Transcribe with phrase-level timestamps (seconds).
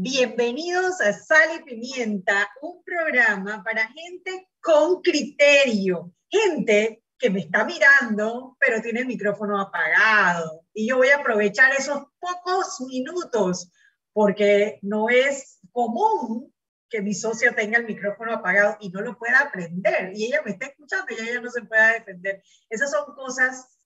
[0.00, 7.64] Bienvenidos a Sal y Pimienta, un programa para gente con criterio, gente que me está
[7.64, 10.64] mirando, pero tiene el micrófono apagado.
[10.72, 13.72] Y yo voy a aprovechar esos pocos minutos,
[14.12, 16.54] porque no es común
[16.88, 20.12] que mi socio tenga el micrófono apagado y no lo pueda aprender.
[20.14, 22.44] Y ella me está escuchando y ella no se pueda defender.
[22.70, 23.76] Esas son cosas,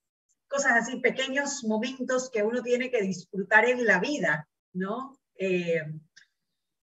[0.47, 5.17] cosas así, pequeños momentos que uno tiene que disfrutar en la vida, ¿no?
[5.35, 5.81] Eh,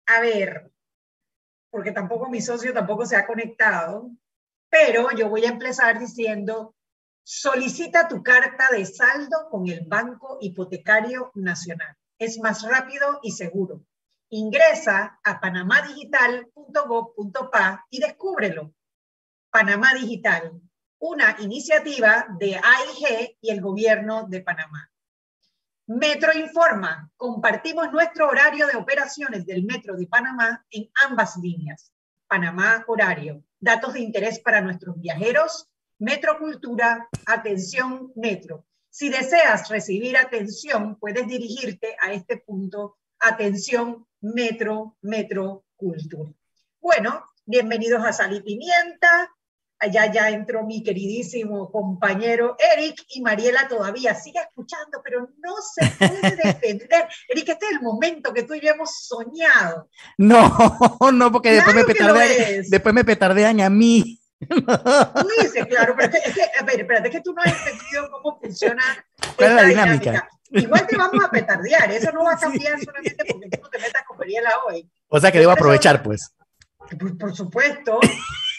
[0.07, 0.71] a ver,
[1.71, 4.11] porque tampoco mi socio tampoco se ha conectado,
[4.69, 6.75] pero yo voy a empezar diciendo,
[7.23, 11.97] solicita tu carta de saldo con el Banco Hipotecario Nacional.
[12.19, 13.85] Es más rápido y seguro.
[14.31, 18.73] Ingresa a panamadigital.gov.pa y descúbrelo.
[19.51, 20.63] Panamá Digital,
[20.99, 24.91] una iniciativa de AIG y el gobierno de Panamá.
[25.87, 31.93] Metro Informa, compartimos nuestro horario de operaciones del Metro de Panamá en ambas líneas.
[32.27, 35.69] Panamá Horario, datos de interés para nuestros viajeros,
[35.99, 38.65] Metro Cultura, atención Metro.
[38.89, 46.33] Si deseas recibir atención, puedes dirigirte a este punto, atención Metro, Metro Cultura.
[46.81, 49.34] Bueno, bienvenidos a Sal y Pimienta,
[49.85, 55.87] Allá ya entró mi queridísimo compañero Eric y Mariela todavía sigue escuchando, pero no se
[55.99, 57.07] puede defender.
[57.29, 59.91] Eric, este es el momento que tú y yo hemos soñado.
[60.17, 60.57] No,
[61.13, 64.19] no, porque después, me petardean, después me petardean a mí.
[64.39, 68.11] Tú dices, claro, pero es que, a ver, espérate, es que tú no has entendido
[68.11, 68.83] cómo funciona
[69.37, 70.29] ¿Cuál la dinámica?
[70.51, 73.79] Igual te vamos a petardear, eso no va a cambiar solamente porque tú no te
[73.81, 74.89] metas con Mariela hoy.
[75.09, 76.33] O sea que debo aprovechar, pues.
[76.99, 78.01] Por, por supuesto.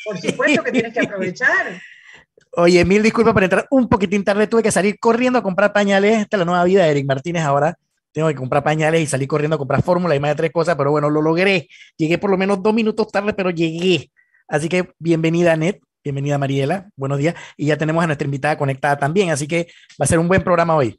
[0.06, 1.82] Por supuesto que tienes que aprovechar.
[2.58, 4.48] Oye, mil disculpas por entrar un poquitín tarde.
[4.48, 6.20] Tuve que salir corriendo a comprar pañales.
[6.20, 7.78] Esta es la nueva vida de Eric Martínez ahora.
[8.14, 10.76] Tengo que comprar pañales y salir corriendo a comprar fórmula y más de tres cosas,
[10.78, 11.68] pero bueno, lo logré.
[11.98, 14.10] Llegué por lo menos dos minutos tarde, pero llegué.
[14.48, 15.82] Así que bienvenida, Net.
[16.02, 16.88] Bienvenida, Mariela.
[16.96, 17.36] Buenos días.
[17.58, 19.32] Y ya tenemos a nuestra invitada conectada también.
[19.32, 19.68] Así que
[20.00, 20.98] va a ser un buen programa hoy.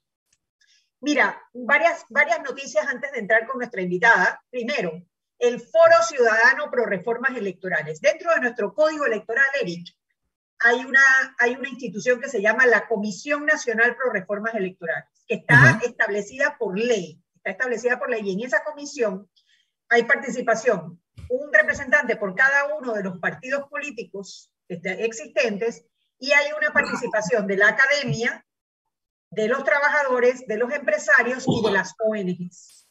[1.00, 4.42] Mira, varias, varias noticias antes de entrar con nuestra invitada.
[4.50, 5.00] Primero,
[5.38, 8.00] el Foro Ciudadano Pro Reformas Electorales.
[8.00, 9.94] Dentro de nuestro código electoral, Eric,
[10.58, 11.00] hay una,
[11.38, 16.56] hay una institución que se llama la Comisión Nacional Pro Reformas Electorales, que está establecida
[16.58, 19.28] por ley, está establecida por ley, y en esa comisión
[19.88, 25.84] hay participación, un representante por cada uno de los partidos políticos existentes,
[26.18, 28.44] y hay una participación de la academia,
[29.30, 32.85] de los trabajadores, de los empresarios y de las ONGs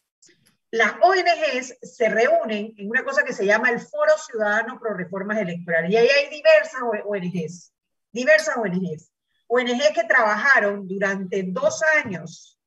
[0.76, 5.38] las ONGs se reúnen en una cosa que se llama el Foro Ciudadano Pro Reformas
[5.38, 5.90] Electorales.
[5.90, 7.74] Y ahí hay diversas ONGs,
[8.12, 9.10] diversas ONGs.
[9.48, 12.60] ONGs que trabajaron durante dos años,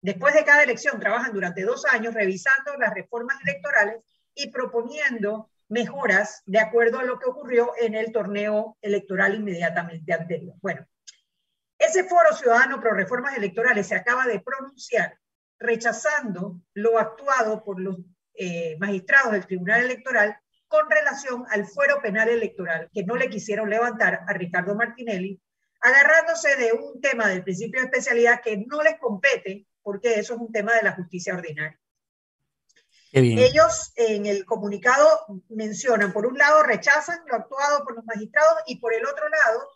[0.00, 4.02] después de cada elección, trabajan durante dos años revisando las reformas electorales
[4.34, 10.54] y proponiendo mejoras de acuerdo a lo que ocurrió en el torneo electoral inmediatamente anterior.
[10.62, 10.86] Bueno,
[11.78, 15.18] ese Foro Ciudadano Pro Reformas Electorales se acaba de pronunciar
[15.58, 17.98] rechazando lo actuado por los
[18.34, 23.70] eh, magistrados del Tribunal Electoral con relación al fuero penal electoral que no le quisieron
[23.70, 25.40] levantar a Ricardo Martinelli,
[25.80, 30.40] agarrándose de un tema del principio de especialidad que no les compete, porque eso es
[30.40, 31.78] un tema de la justicia ordinaria.
[33.12, 35.06] Ellos en el comunicado
[35.48, 39.68] mencionan, por un lado, rechazan lo actuado por los magistrados y por el otro lado,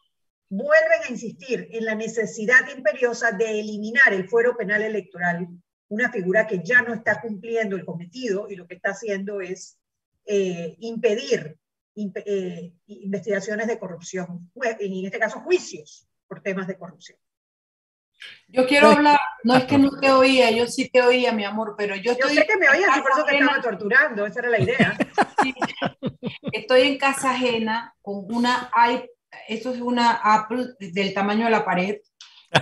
[0.48, 5.46] vuelven a insistir en la necesidad imperiosa de eliminar el fuero penal electoral
[5.88, 9.78] una figura que ya no está cumpliendo el cometido y lo que está haciendo es
[10.26, 11.58] eh, impedir
[11.96, 17.18] eh, investigaciones de corrupción, en este caso juicios por temas de corrupción.
[18.48, 21.74] Yo quiero hablar, no es que no te oía, yo sí te oía, mi amor,
[21.78, 22.34] pero yo estoy...
[22.34, 24.98] Yo sé que me oías por eso te estaba torturando, esa era la idea.
[26.52, 28.70] Estoy en casa ajena con una
[29.46, 31.96] esto es una Apple del tamaño de la pared,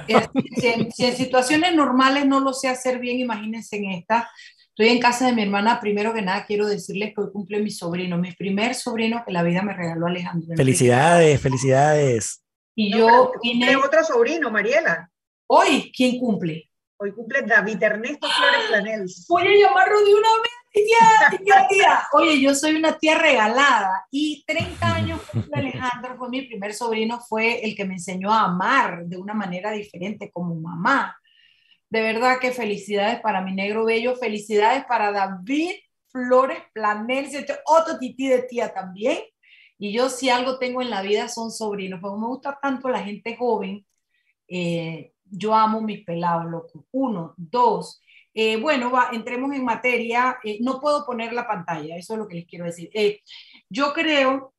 [0.06, 4.28] si, en, situaciones normales no lo sé hacer bien, imagínense en esta.
[4.68, 5.80] Estoy en casa de mi hermana.
[5.80, 9.42] Primero que nada, quiero decirles que hoy cumple mi sobrino, mi primer sobrino que la
[9.42, 10.54] vida me regaló Alejandro.
[10.56, 12.42] Felicidades, felicidades.
[12.74, 13.74] Y yo vine.
[13.76, 15.10] otro sobrino, Mariela.
[15.46, 16.70] Hoy, ¿quién cumple?
[16.98, 19.26] Hoy cumple David Ernesto Flores Planels.
[19.28, 22.08] Voy a llamarlo de una vez tía, tía, tía.
[22.12, 25.20] Oye, yo soy una tía regalada y 30 años
[25.52, 29.70] Alejandro, fue mi primer sobrino, fue el que me enseñó a amar de una manera
[29.72, 31.16] diferente como mamá.
[31.88, 35.72] De verdad que felicidades para mi negro bello, felicidades para David
[36.08, 37.28] Flores Planel,
[37.66, 39.18] otro tití de tía también.
[39.78, 43.02] Y yo si algo tengo en la vida son sobrinos, porque me gusta tanto la
[43.02, 43.86] gente joven,
[44.48, 46.86] eh, yo amo mis pelados, loco.
[46.92, 48.00] Uno, dos,
[48.38, 50.38] Eh, bueno, va, entremos en materia.
[50.44, 52.90] Eh, no puedo poner la pantalla, eso es lo que les quiero decir.
[52.92, 53.22] Eh,
[53.70, 54.52] yo creo,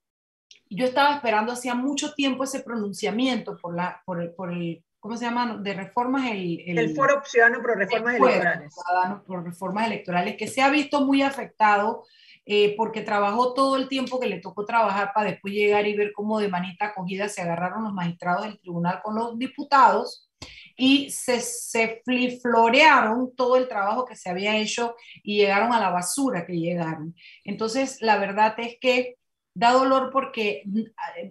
[0.68, 5.16] yo estaba esperando hacía mucho tiempo ese pronunciamiento por, la, por, el, por el ¿cómo
[5.16, 5.60] se llama?
[5.62, 6.32] De reformas.
[6.32, 8.74] El, el, Foro Ciudadano por Reformas Electorales.
[8.74, 12.04] Ciudadano por Reformas Electorales, que se ha visto muy afectado
[12.48, 16.14] eh, porque trabajó todo el tiempo que le tocó trabajar para después llegar y ver
[16.14, 20.27] cómo de manita acogida se agarraron los magistrados del tribunal con los diputados
[20.76, 22.02] y se, se
[22.42, 27.16] florearon todo el trabajo que se había hecho y llegaron a la basura que llegaron.
[27.44, 29.16] Entonces, la verdad es que
[29.56, 30.64] da dolor porque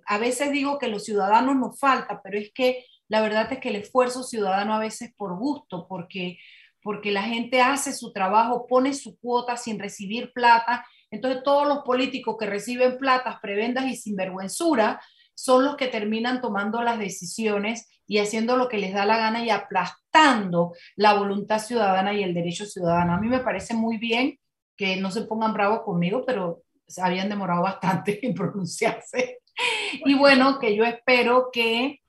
[0.07, 3.69] a veces digo que los ciudadanos nos falta, pero es que la verdad es que
[3.69, 6.39] el esfuerzo ciudadano a veces por gusto, porque
[6.83, 11.79] porque la gente hace su trabajo, pone su cuota sin recibir plata entonces todos los
[11.79, 15.01] políticos que reciben platas, prebendas y sinvergüenzura
[15.35, 19.45] son los que terminan tomando las decisiones y haciendo lo que les da la gana
[19.45, 23.15] y aplastando la voluntad ciudadana y el derecho ciudadano.
[23.15, 24.39] A mí me parece muy bien
[24.77, 26.63] que no se pongan bravos conmigo, pero
[27.03, 29.41] habían demorado bastante en pronunciarse.
[30.05, 32.01] Y bueno, que yo espero que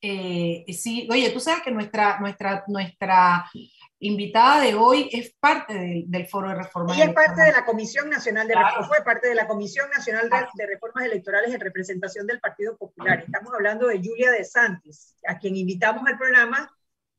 [0.00, 3.50] eh, sí, oye, tú sabes que nuestra, nuestra, nuestra
[3.98, 8.10] invitada de hoy es parte del, Foro de Reformas Y es parte de la Comisión
[8.10, 12.40] Nacional de Reformas, fue parte de la Comisión Nacional de, Reformas Electorales en representación del
[12.40, 13.24] Partido Popular.
[13.26, 16.70] Estamos hablando de Julia de Santis, a quien invitamos al programa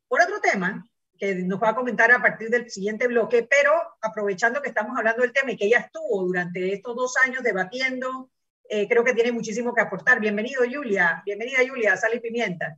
[0.07, 0.87] por otro tema
[1.17, 3.71] que nos va a comentar a partir del siguiente bloque, pero
[4.01, 8.29] aprovechando que estamos hablando del tema y que ella estuvo durante estos dos años debatiendo,
[8.69, 10.19] eh, creo que tiene muchísimo que aportar.
[10.19, 11.23] Bienvenido, Julia.
[11.25, 12.77] Bienvenida, Julia, Sal y Pimienta.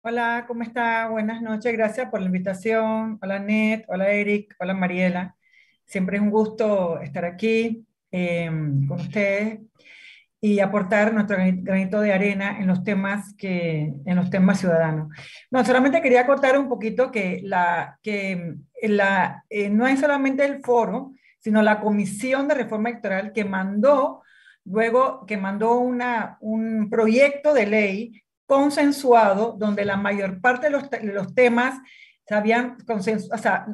[0.00, 1.08] Hola, ¿cómo está?
[1.08, 3.18] Buenas noches, gracias por la invitación.
[3.20, 5.36] Hola, Net, hola, Eric, hola, Mariela.
[5.84, 9.60] Siempre es un gusto estar aquí em, con ustedes
[10.40, 15.08] y aportar nuestro granito de arena en los temas que en los temas ciudadanos.
[15.50, 20.60] No, solamente quería cortar un poquito que la que la eh, no es solamente el
[20.62, 24.22] foro, sino la Comisión de Reforma Electoral que mandó
[24.64, 30.84] luego que mandó una, un proyecto de ley consensuado, donde la mayor parte de los,
[31.02, 31.78] los temas
[32.26, 33.66] se habían consensuado, o sea,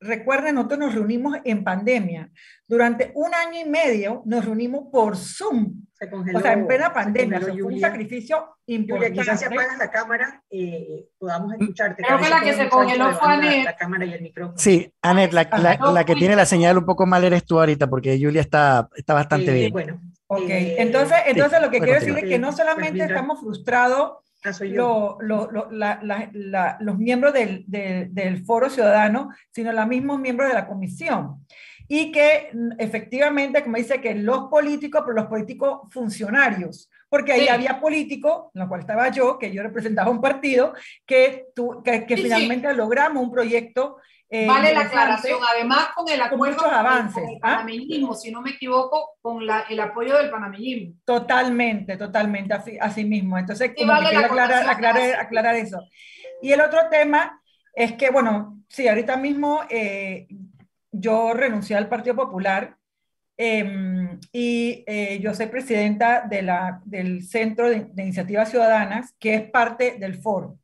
[0.00, 2.30] recuerden, nosotros nos reunimos en pandemia.
[2.66, 5.84] Durante un año y medio nos reunimos por Zoom.
[5.92, 7.40] Se congeló, o sea, en plena pandemia.
[7.42, 9.20] fue un sacrificio importante.
[9.20, 12.02] quizás si apagas la cámara, eh, podamos escucharte.
[12.02, 13.64] Creo que la que se congeló fue Anet.
[13.64, 14.58] La cámara y el micrófono.
[14.58, 17.86] Sí, Anet, la, la, la, que tiene la señal un poco mal eres tú ahorita,
[17.86, 19.72] porque Julia está, está bastante bien.
[19.72, 20.00] Bueno,
[20.34, 24.12] Ok, eh, entonces, entonces lo que quiero decir es que no solamente pues estamos frustrados
[24.44, 30.20] ah, lo, lo, lo, la, la, los miembros del, del, Foro Ciudadano, sino los mismos
[30.20, 31.44] miembros de la comisión.
[31.88, 37.48] Y que mm, efectivamente, como dice, que los políticos, pero los políticos funcionarios, porque ahí
[37.48, 40.72] había políticos, en lo cual estaba yo, que yo representaba un partido,
[41.04, 43.98] que, tu, que, que finalmente logramos un proyecto
[44.34, 47.56] eh, vale la aclaración, además con el acuerdo con avances, el ¿ah?
[47.56, 50.94] panameñismo, si no me equivoco, con la, el apoyo del panameñismo.
[51.04, 53.36] Totalmente, totalmente, así, así mismo.
[53.36, 55.86] Entonces, como vale aclarar, aclarar, aclarar, eso.
[56.40, 57.42] Y el otro tema
[57.74, 60.26] es que, bueno, sí, ahorita mismo eh,
[60.90, 62.74] yo renuncié al Partido Popular
[63.36, 69.34] em, y eh, yo soy presidenta de la, del Centro de, de, Iniciativas Ciudadanas, que
[69.34, 70.56] es parte del foro.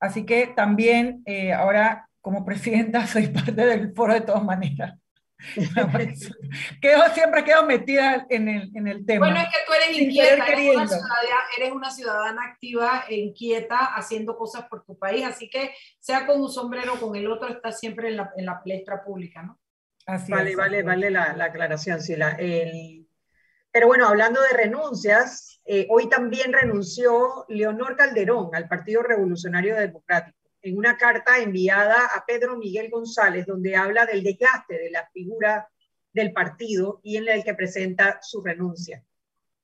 [0.00, 1.22] Así que también
[1.54, 4.98] ahora como presidenta soy parte del foro de todas maneras.
[6.82, 9.28] quedo, siempre quedo metida en el, en el tema.
[9.28, 13.78] Bueno, es que tú eres inquieta, eres una, ciudadana, eres una, ciudadana, activa e inquieta
[13.94, 17.48] haciendo cosas por tu país, así que sea con un sombrero o con el otro,
[17.48, 19.58] estás siempre en la, en la palestra pública, ¿no?
[20.04, 22.14] Así vale, vale, vale la, la aclaración, sí.
[22.14, 23.08] La, el...
[23.70, 30.37] Pero bueno, hablando de renuncias, eh, hoy también renunció Leonor Calderón al Partido Revolucionario Democrático
[30.62, 35.68] en una carta enviada a Pedro Miguel González, donde habla del desgaste de la figura
[36.12, 39.04] del partido y en el que presenta su renuncia.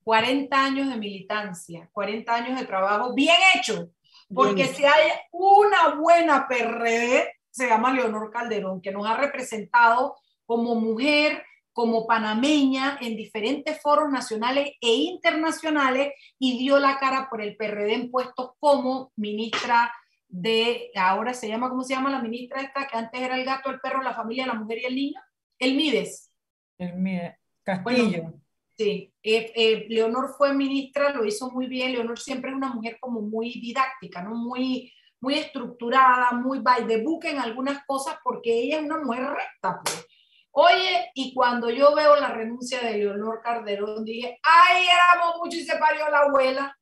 [0.03, 3.89] 40 años de militancia, 40 años de trabajo bien hecho,
[4.33, 10.75] porque si hay una buena PRD, se llama Leonor Calderón, que nos ha representado como
[10.75, 17.57] mujer, como panameña en diferentes foros nacionales e internacionales y dio la cara por el
[17.57, 19.91] PRD en puestos como ministra
[20.37, 22.87] de, ahora se llama, ¿cómo se llama la ministra esta?
[22.87, 25.21] Que antes era el gato, el perro, la familia, la mujer y el niño.
[25.57, 26.31] El Mides.
[26.77, 27.35] El Mides.
[27.63, 28.33] Castillo.
[28.77, 31.93] sí, eh, eh, Leonor fue ministra, lo hizo muy bien.
[31.93, 34.35] Leonor siempre es una mujer como muy didáctica, ¿no?
[34.35, 39.23] Muy, muy estructurada, muy by the book en algunas cosas, porque ella es una mujer
[39.23, 40.05] recta, pues.
[40.51, 45.63] Oye, y cuando yo veo la renuncia de Leonor Calderón, dije, ay, éramos mucho y
[45.63, 46.77] se parió la abuela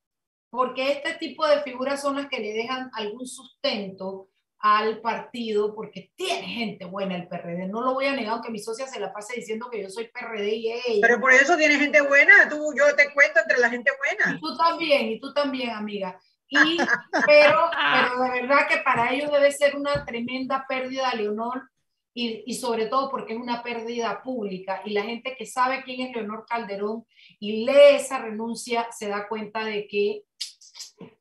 [0.54, 4.28] porque este tipo de figuras son las que le dejan algún sustento
[4.60, 7.66] al partido porque tiene gente buena el PRD.
[7.66, 10.12] No lo voy a negar, aunque mi socia se la pase diciendo que yo soy
[10.12, 10.98] PRD y ella.
[11.08, 12.48] Pero por eso tiene gente buena.
[12.48, 14.36] Tú, yo te cuento entre la gente buena.
[14.36, 16.20] Y tú también, y tú también, amiga.
[16.46, 16.76] Y,
[17.26, 21.68] pero, pero de verdad que para ellos debe ser una tremenda pérdida, Leonor,
[22.14, 24.82] y, y, sobre todo porque es una pérdida pública.
[24.84, 27.04] Y la gente que sabe quién es Leonor Calderón
[27.40, 30.24] y lee esa renuncia se da cuenta de que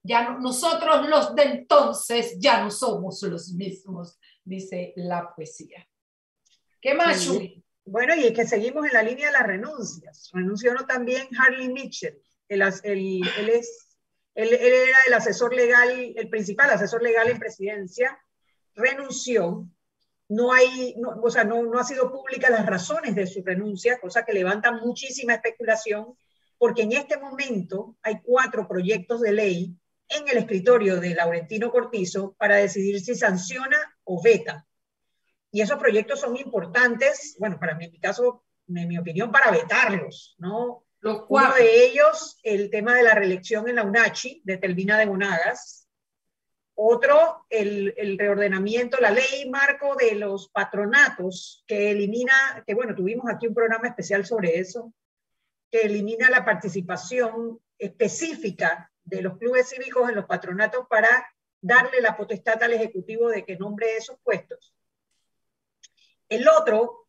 [0.04, 5.88] ya no, nosotros los de entonces ya no somos los mismos, dice la poesía.
[6.82, 7.64] ¿Qué más, sí.
[7.86, 10.30] Bueno, y es que seguimos en la línea de las renuncias.
[10.34, 12.22] Renunció también Harley Mitchell.
[12.48, 13.98] El, el, él, es,
[14.36, 18.18] él, él, era el asesor legal, el principal asesor legal en presidencia.
[18.76, 19.68] Renunció.
[20.34, 24.00] No hay, no, o sea, no, no ha sido pública las razones de su renuncia,
[24.00, 26.16] cosa que levanta muchísima especulación
[26.64, 29.76] porque en este momento hay cuatro proyectos de ley
[30.08, 34.66] en el escritorio de Laurentino Cortizo para decidir si sanciona o veta.
[35.52, 39.52] Y esos proyectos son importantes, bueno, para mí, en mi caso, en mi opinión, para
[39.52, 40.86] vetarlos, ¿no?
[41.02, 45.06] Los Uno de ellos, el tema de la reelección en la UNACHI de Telvina de
[45.06, 45.83] Monagas.
[46.76, 53.48] Otro, el, reordenamiento, la ley marco de los patronatos, que elimina, que bueno, tuvimos aquí
[53.48, 54.92] un programa especial sobre eso,
[55.72, 61.28] que elimina la participación específica de los clubes cívicos en los patronatos para
[61.62, 64.74] darle la potestad al Ejecutivo de que nombre esos puestos.
[66.28, 67.08] El otro,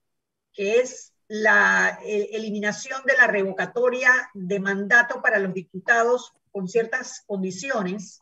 [0.53, 8.21] que es la eliminación de la revocatoria de mandato para los diputados con ciertas condiciones,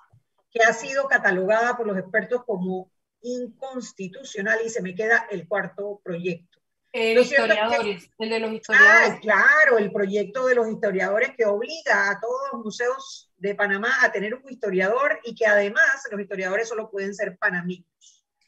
[0.52, 2.90] que ha sido catalogada por los expertos como
[3.22, 6.58] inconstitucional y se me queda el cuarto proyecto.
[6.94, 9.12] Eh, historiadores, que, el de los historiadores.
[9.12, 13.96] Ah, claro, el proyecto de los historiadores que obliga a todos los museos de Panamá
[14.02, 17.86] a tener un historiador y que además los historiadores solo pueden ser panameños.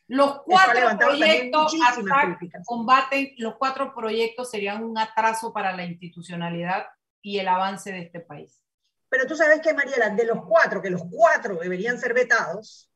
[0.07, 1.75] Los cuatro proyectos
[2.67, 6.87] combaten, los cuatro proyectos serían un atraso para la institucionalidad
[7.23, 8.64] y el avance de este país.
[9.15, 12.91] Pero tú sabes que, Mariela, de los cuatro, que los cuatro deberían ser vetados,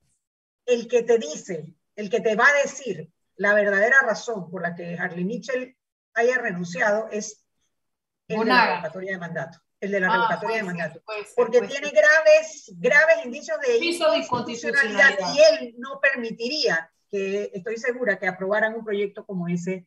[0.67, 4.75] el que te dice, el que te va a decir la verdadera razón por la
[4.75, 5.77] que Harley Mitchell
[6.15, 7.45] haya renunciado es
[8.27, 9.59] el de la revocatoria de mandato.
[9.79, 11.03] El de la ah, revocatoria de mandato.
[11.37, 13.77] porque tiene graves, graves indicios de
[14.17, 19.87] inconstitucionalidad y él no permitiría que, estoy segura, que aprobaran un proyecto como ese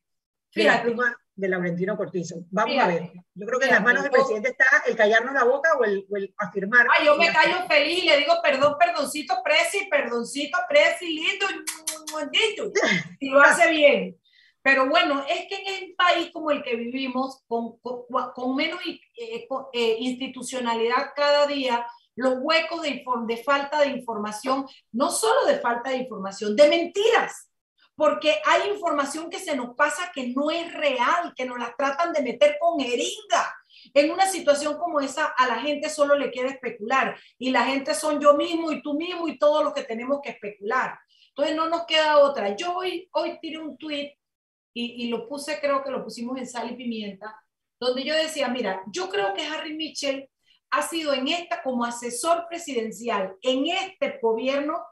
[0.56, 2.44] de la pluma de Laurentino Cortizo.
[2.52, 3.12] Vamos a ver.
[3.34, 6.06] Yo creo que en las manos del presidente está el callarnos la boca o el,
[6.10, 6.88] o el afirmar.
[6.98, 11.46] Ay, yo me callo feliz y le digo perdón, perdoncito, presi, perdoncito, presi, lindo
[13.20, 14.18] y lo hace bien.
[14.62, 18.04] Pero bueno, es que en un país como el que vivimos, con, con,
[18.36, 21.86] con menos eh, con, eh, institucionalidad cada día,
[22.16, 27.51] los huecos de, de falta de información, no solo de falta de información, de mentiras,
[28.02, 32.12] porque hay información que se nos pasa que no es real, que nos la tratan
[32.14, 33.56] de meter con heringa.
[33.94, 37.94] En una situación como esa, a la gente solo le queda especular y la gente
[37.94, 40.98] son yo mismo y tú mismo y todos los que tenemos que especular.
[41.28, 42.56] Entonces no nos queda otra.
[42.56, 44.18] Yo hoy, hoy tiré un tweet
[44.74, 47.40] y, y lo puse, creo que lo pusimos en sal y pimienta,
[47.80, 50.28] donde yo decía, mira, yo creo que Harry Mitchell
[50.72, 54.84] ha sido en esta, como asesor presidencial, en este gobierno,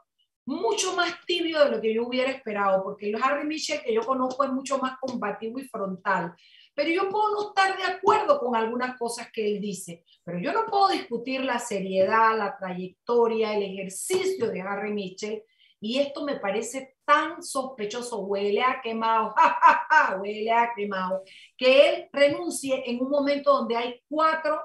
[0.50, 4.00] mucho más tibio de lo que yo hubiera esperado, porque el Harry Mitchell que yo
[4.02, 6.34] conozco es mucho más combativo y frontal.
[6.74, 10.52] Pero yo puedo no estar de acuerdo con algunas cosas que él dice, pero yo
[10.52, 15.42] no puedo discutir la seriedad, la trayectoria, el ejercicio de Harry Mitchell
[15.80, 19.34] y esto me parece tan sospechoso, huele a quemado,
[20.20, 21.22] huele a quemado,
[21.56, 24.60] que él renuncie en un momento donde hay cuatro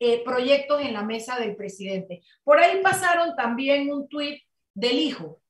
[0.00, 2.22] eh, proyectos en la mesa del presidente.
[2.42, 4.42] Por ahí pasaron también un tuit
[4.74, 5.40] del hijo,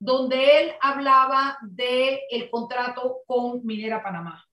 [0.00, 4.44] donde él hablaba del el contrato con Minera Panamá.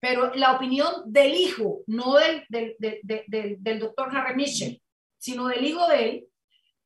[0.00, 4.82] Pero la opinión del hijo, no del, del, del, del doctor Harry Mitchell,
[5.18, 6.26] sino del hijo de él,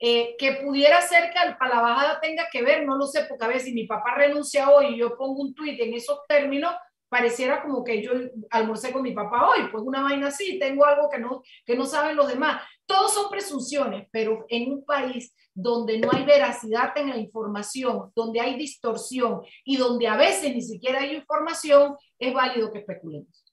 [0.00, 3.48] eh, que pudiera ser que para la tenga que ver, no lo sé, porque a
[3.48, 6.74] veces si mi papá renuncia hoy y yo pongo un tuit en esos términos,
[7.08, 8.12] pareciera como que yo
[8.50, 11.86] almorcé con mi papá hoy, pues una vaina así, tengo algo que no, que no
[11.86, 12.62] saben los demás.
[12.86, 18.40] Todos son presunciones, pero en un país donde no hay veracidad en la información, donde
[18.40, 23.44] hay distorsión y donde a veces ni siquiera hay información, es válido que especulemos.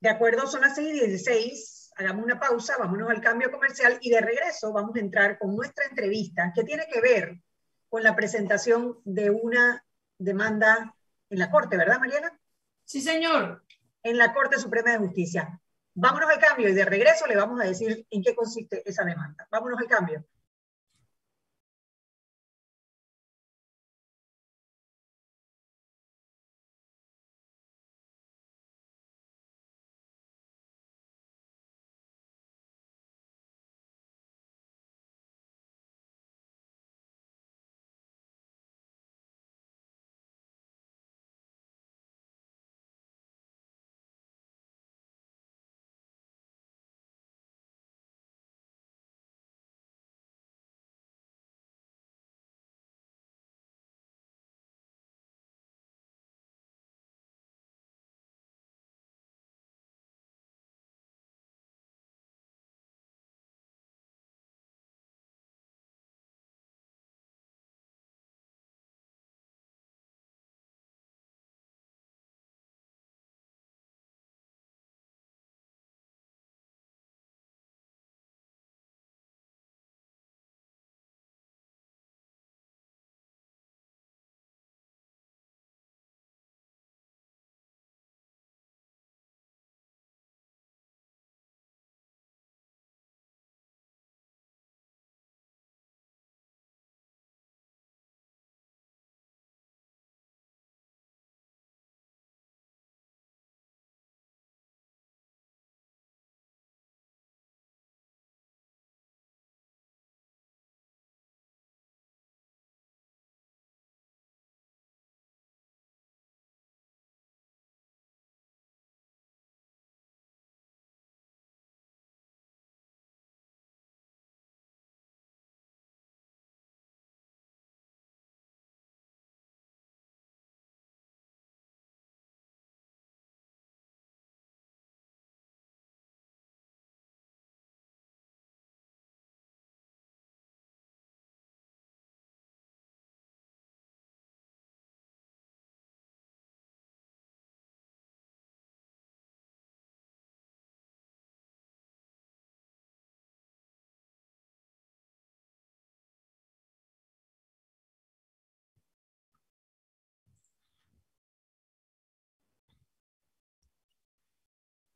[0.00, 4.10] De acuerdo, son las 6 y 16 hagamos una pausa, vámonos al cambio comercial y
[4.10, 7.38] de regreso vamos a entrar con nuestra entrevista que tiene que ver
[7.88, 9.84] con la presentación de una
[10.18, 10.94] demanda
[11.30, 12.38] en la Corte, ¿verdad, Mariana?
[12.84, 13.64] Sí, señor.
[14.02, 15.60] En la Corte Suprema de Justicia.
[15.94, 19.46] Vámonos al cambio y de regreso le vamos a decir en qué consiste esa demanda.
[19.50, 20.24] Vámonos al cambio.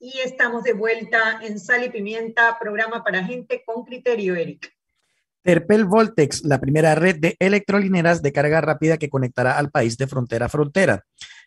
[0.01, 4.73] Y estamos de vuelta en Sal y Pimienta, programa para gente con criterio, Eric.
[5.43, 10.07] Terpel Voltex, la primera red de electrolineras de carga rápida que conectará al país de
[10.07, 11.05] frontera a frontera.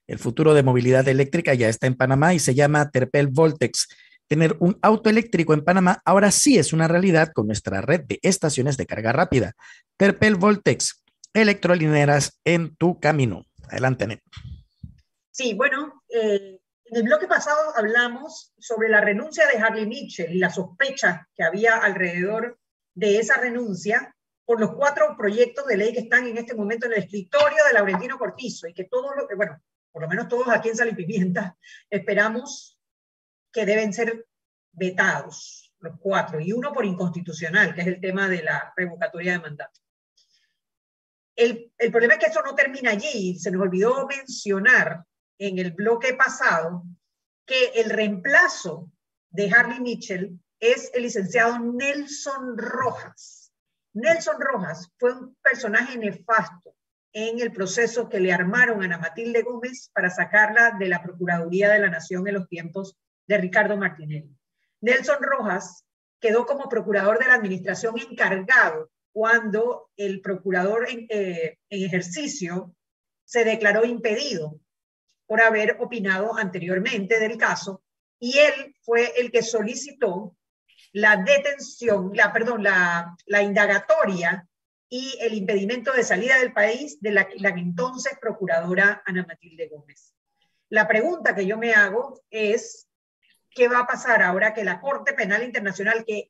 [0.07, 3.87] El futuro de movilidad eléctrica ya está en Panamá y se llama Terpel Voltex.
[4.27, 8.19] Tener un auto eléctrico en Panamá ahora sí es una realidad con nuestra red de
[8.21, 9.53] estaciones de carga rápida.
[9.97, 13.45] Terpel Voltex, electrolineras en tu camino.
[13.69, 14.21] Adelante, Net.
[15.31, 16.60] Sí, bueno, eh,
[16.91, 21.43] en el bloque pasado hablamos sobre la renuncia de Harley Mitchell y la sospecha que
[21.43, 22.59] había alrededor
[22.93, 26.93] de esa renuncia por los cuatro proyectos de ley que están en este momento en
[26.93, 30.67] el escritorio de Laurentino Cortizo y que todos lo bueno, por lo menos todos aquí
[30.67, 31.57] en Sal Pimienta,
[31.89, 32.77] esperamos
[33.53, 34.25] que deben ser
[34.73, 39.39] vetados, los cuatro, y uno por inconstitucional, que es el tema de la revocatoria de
[39.39, 39.79] mandato.
[41.37, 45.05] El, el problema es que eso no termina allí, se nos olvidó mencionar
[45.41, 46.83] en el bloque pasado
[47.47, 48.91] que el reemplazo
[49.31, 53.51] de Harley Mitchell es el licenciado Nelson Rojas.
[53.93, 56.75] Nelson Rojas fue un personaje nefasto
[57.11, 61.71] en el proceso que le armaron a Ana Matilde Gómez para sacarla de la Procuraduría
[61.71, 62.95] de la Nación en los tiempos
[63.27, 64.37] de Ricardo Martinelli.
[64.79, 65.85] Nelson Rojas
[66.19, 72.75] quedó como procurador de la administración encargado cuando el procurador en, eh, en ejercicio
[73.25, 74.60] se declaró impedido
[75.31, 77.81] por haber opinado anteriormente del caso
[78.19, 80.35] y él fue el que solicitó
[80.91, 84.45] la detención, la, perdón, la, la indagatoria
[84.89, 90.13] y el impedimento de salida del país de la, la entonces procuradora Ana Matilde Gómez.
[90.67, 92.89] La pregunta que yo me hago es,
[93.51, 96.29] ¿qué va a pasar ahora que la Corte Penal Internacional, que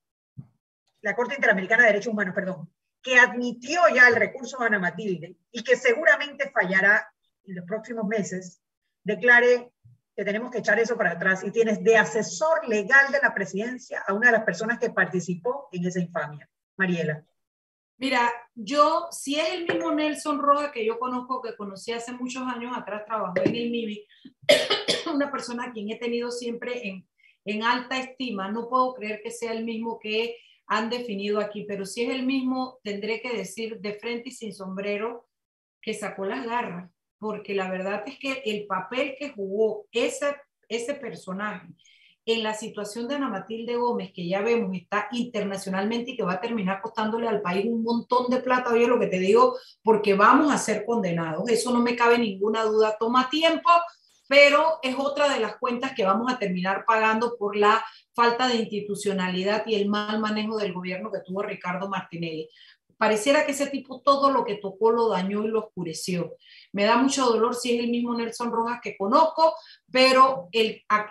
[1.01, 5.37] la Corte Interamericana de Derechos Humanos, perdón, que admitió ya el recurso de Ana Matilde
[5.51, 7.11] y que seguramente fallará
[7.45, 8.61] en los próximos meses,
[9.03, 9.71] declare
[10.15, 14.03] que tenemos que echar eso para atrás y tienes de asesor legal de la presidencia
[14.07, 16.49] a una de las personas que participó en esa infamia.
[16.77, 17.25] Mariela.
[17.97, 22.43] Mira, yo, si es el mismo Nelson Roja que yo conozco, que conocí hace muchos
[22.43, 24.07] años atrás, trabajó en el MIBI,
[25.13, 27.07] una persona a quien he tenido siempre en,
[27.45, 30.35] en alta estima, no puedo creer que sea el mismo que
[30.65, 34.53] han definido aquí, pero si es el mismo, tendré que decir de frente y sin
[34.53, 35.27] sombrero
[35.79, 36.89] que sacó las garras
[37.21, 40.35] porque la verdad es que el papel que jugó ese,
[40.67, 41.67] ese personaje
[42.25, 46.33] en la situación de Ana Matilde Gómez, que ya vemos está internacionalmente y que va
[46.33, 50.15] a terminar costándole al país un montón de plata, oye lo que te digo, porque
[50.15, 53.69] vamos a ser condenados, eso no me cabe ninguna duda, toma tiempo,
[54.27, 58.55] pero es otra de las cuentas que vamos a terminar pagando por la falta de
[58.55, 62.49] institucionalidad y el mal manejo del gobierno que tuvo Ricardo Martinelli.
[63.01, 66.35] Pareciera que ese tipo todo lo que tocó lo dañó y lo oscureció.
[66.71, 69.55] Me da mucho dolor si es el mismo Nelson Rojas que conozco,
[69.91, 70.49] pero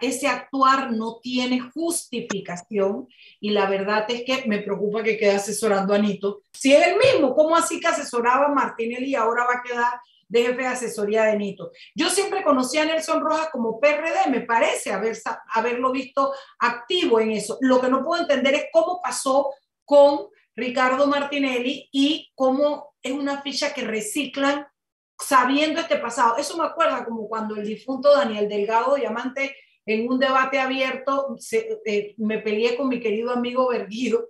[0.00, 3.09] ese actuar no tiene justificación
[3.40, 6.42] y la verdad es que me preocupa que quede asesorando a Nito.
[6.53, 10.00] Si es el mismo, ¿cómo así que asesoraba a Martinelli y ahora va a quedar
[10.29, 11.72] de jefe de asesoría de Nito?
[11.96, 15.18] Yo siempre conocí a Nelson Rojas como PRD, me parece haber,
[15.53, 17.59] haberlo visto activo en eso.
[17.61, 19.50] Lo que no puedo entender es cómo pasó
[19.85, 20.29] con
[20.61, 24.66] Ricardo Martinelli y cómo es una ficha que reciclan
[25.18, 26.37] sabiendo este pasado.
[26.37, 31.37] Eso me acuerda como cuando el difunto Daniel Delgado Diamante en un debate abierto
[31.87, 34.29] eh, me peleé con mi querido amigo Verguido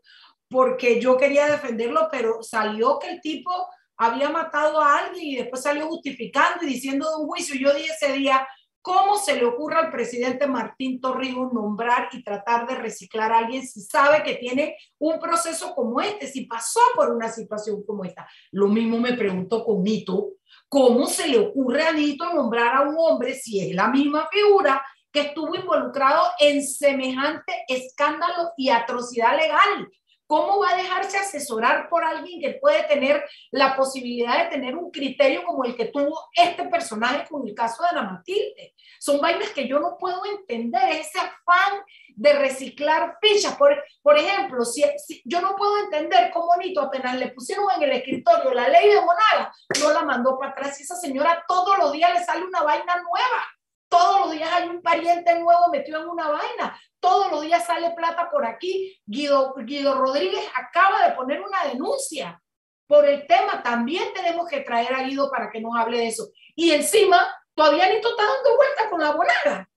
[0.48, 3.50] porque yo quería defenderlo, pero salió que el tipo
[3.96, 7.54] había matado a alguien y después salió justificando y diciendo de un juicio.
[7.54, 8.46] Yo dije ese día,
[8.82, 13.66] ¿cómo se le ocurre al presidente Martín Torrijos nombrar y tratar de reciclar a alguien
[13.66, 18.28] si sabe que tiene un proceso como este, si pasó por una situación como esta?
[18.52, 20.30] Lo mismo me pregunto con Nito,
[20.68, 24.80] ¿Cómo se le ocurre a Nito nombrar a un hombre si es la misma figura
[25.12, 29.88] que estuvo involucrado en semejante escándalo y atrocidad legal?
[30.30, 34.92] ¿Cómo va a dejarse asesorar por alguien que puede tener la posibilidad de tener un
[34.92, 38.76] criterio como el que tuvo este personaje con el caso de Ana Matilde?
[39.00, 41.82] Son vainas que yo no puedo entender, ese afán
[42.14, 43.56] de reciclar fichas.
[43.56, 44.84] Por, por ejemplo, si,
[45.24, 49.00] yo no puedo entender cómo Nito apenas le pusieron en el escritorio la ley de
[49.00, 52.62] Monaga, no la mandó para atrás y esa señora todos los días le sale una
[52.62, 53.48] vaina nueva.
[53.88, 56.80] Todos los días hay un pariente nuevo metido en una vaina.
[57.00, 59.00] Todos los días sale plata por aquí.
[59.06, 62.40] Guido, Guido Rodríguez acaba de poner una denuncia
[62.86, 63.62] por el tema.
[63.62, 66.28] También tenemos que traer a Guido para que nos hable de eso.
[66.54, 69.70] Y encima, todavía Nito está dando vuelta con la bonada.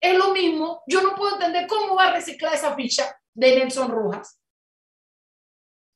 [0.00, 0.82] Es lo mismo.
[0.86, 4.40] Yo no puedo entender cómo va a reciclar esa ficha de Nelson Rojas.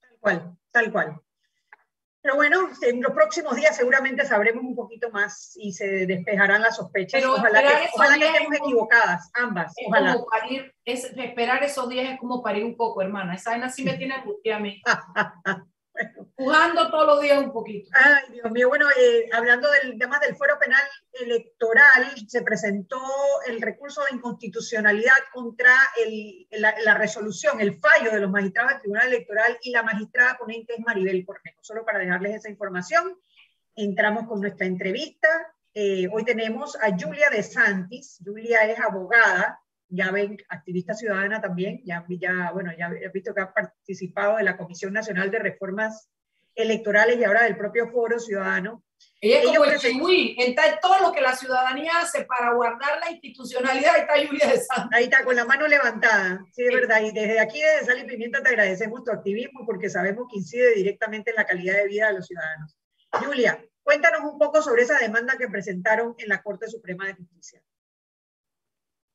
[0.00, 1.20] Tal cual, tal cual.
[2.22, 6.76] Pero bueno, en los próximos días seguramente sabremos un poquito más y se despejarán las
[6.76, 7.20] sospechas.
[7.20, 9.72] Pero ojalá que, ojalá que estemos como- equivocadas, ambas.
[9.76, 10.12] Es Ojalá.
[10.14, 13.34] como parir, es, esperar esos días es como parir un poco, hermana.
[13.34, 14.80] Esa vaina sí me tiene angustia a mí.
[16.34, 17.90] Jugando todos los días un poquito.
[17.92, 22.98] Ay, Dios mío, bueno, eh, hablando del tema del fuero penal electoral, se presentó
[23.46, 28.80] el recurso de inconstitucionalidad contra el- la, la resolución, el fallo de los magistrados del
[28.80, 31.58] Tribunal Electoral y la magistrada ponente es Maribel Cornejo.
[31.62, 33.18] Solo para dejarles esa información,
[33.76, 35.28] entramos con nuestra entrevista.
[35.74, 38.20] Eh, hoy tenemos a Julia De Santis.
[38.24, 43.42] Julia es abogada, ya ven, activista ciudadana también, ya, ya, bueno, ya he visto que
[43.42, 46.08] ha participado de la Comisión Nacional de Reformas
[46.54, 48.84] Electorales y ahora del propio Foro Ciudadano.
[49.20, 52.98] Ella es como el chihui, está en todo lo que la ciudadanía hace para guardar
[53.00, 53.94] la institucionalidad.
[53.94, 54.90] Ahí está Julia de Santos.
[54.92, 56.74] Ahí está, con la mano levantada, sí, es Sí.
[56.74, 57.00] verdad.
[57.02, 60.74] Y desde aquí, desde Sal y Pimienta, te agradecemos tu activismo porque sabemos que incide
[60.74, 62.76] directamente en la calidad de vida de los ciudadanos.
[63.12, 67.62] Julia, cuéntanos un poco sobre esa demanda que presentaron en la Corte Suprema de Justicia.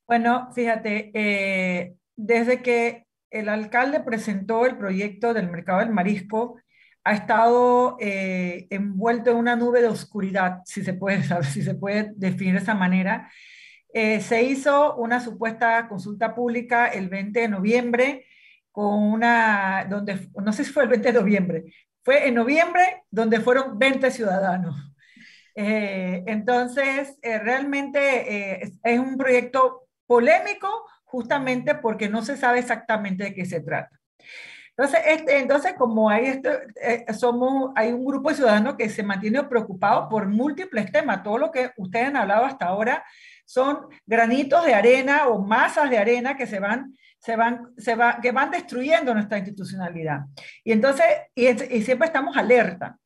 [0.07, 6.61] Bueno, fíjate, eh, desde que el alcalde presentó el proyecto del mercado del marisco,
[7.07, 11.73] ha estado eh, envuelto en una nube de oscuridad, si se puede, saber, si se
[11.75, 13.31] puede definir de esa manera.
[13.93, 18.25] Eh, se hizo una supuesta consulta pública el 20 de noviembre,
[18.73, 21.63] con una, donde, no sé si fue el 20 de noviembre,
[22.03, 24.75] fue en noviembre donde fueron 20 ciudadanos.
[25.55, 32.59] Eh, entonces, eh, realmente eh, es, es un proyecto polémico justamente porque no se sabe
[32.59, 33.97] exactamente de qué se trata.
[34.77, 39.01] Entonces, este, entonces como hay, esto, eh, somos, hay un grupo de ciudadanos que se
[39.01, 43.03] mantiene preocupado por múltiples temas, todo lo que ustedes han hablado hasta ahora
[43.43, 48.19] son granitos de arena o masas de arena que se van, se van, se va,
[48.21, 50.25] que van destruyendo nuestra institucionalidad.
[50.63, 52.97] Y entonces, y, y siempre estamos alerta.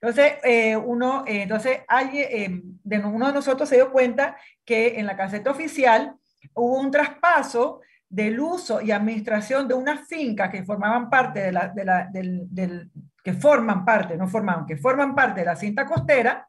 [0.00, 5.04] Entonces, eh, uno, eh, entonces hay, de uno de nosotros se dio cuenta que en
[5.04, 6.14] la caseta oficial
[6.54, 11.68] hubo un traspaso del uso y administración de unas fincas que formaban parte de la,
[11.68, 12.90] de la del, del,
[13.22, 16.48] que forman parte, no formaban, que forman parte de la cinta costera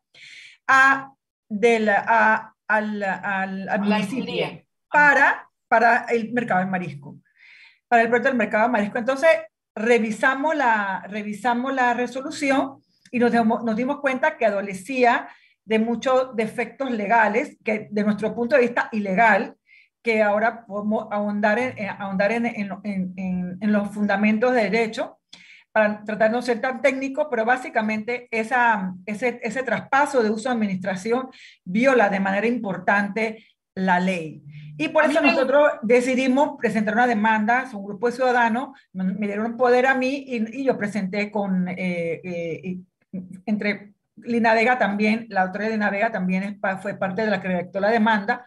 [0.67, 1.13] a,
[1.47, 7.19] de la, a, al, al, al municipio para, para el mercado del marisco,
[7.87, 8.97] para el proyecto del mercado del marisco.
[8.97, 9.29] Entonces,
[9.75, 15.29] revisamos la, revisamos la resolución y nos, dimos, nos dimos cuenta que adolecía
[15.63, 19.55] de muchos defectos legales, que de nuestro punto de vista ilegal,
[20.01, 25.19] que ahora podemos ahondar en, ahondar en, en, en, en los fundamentos de derecho
[25.71, 30.49] para tratar de no ser tan técnico, pero básicamente esa, ese, ese traspaso de uso
[30.49, 31.29] de administración
[31.63, 34.43] viola de manera importante la ley.
[34.77, 39.55] Y por eso nosotros decidimos presentar una demanda, es un grupo de ciudadanos, me dieron
[39.55, 42.77] poder a mí y, y yo presenté con, eh, eh,
[43.45, 47.39] entre Lina Vega también, la autora de Lina Vega también es, fue parte de la
[47.39, 48.45] que redactó la demanda,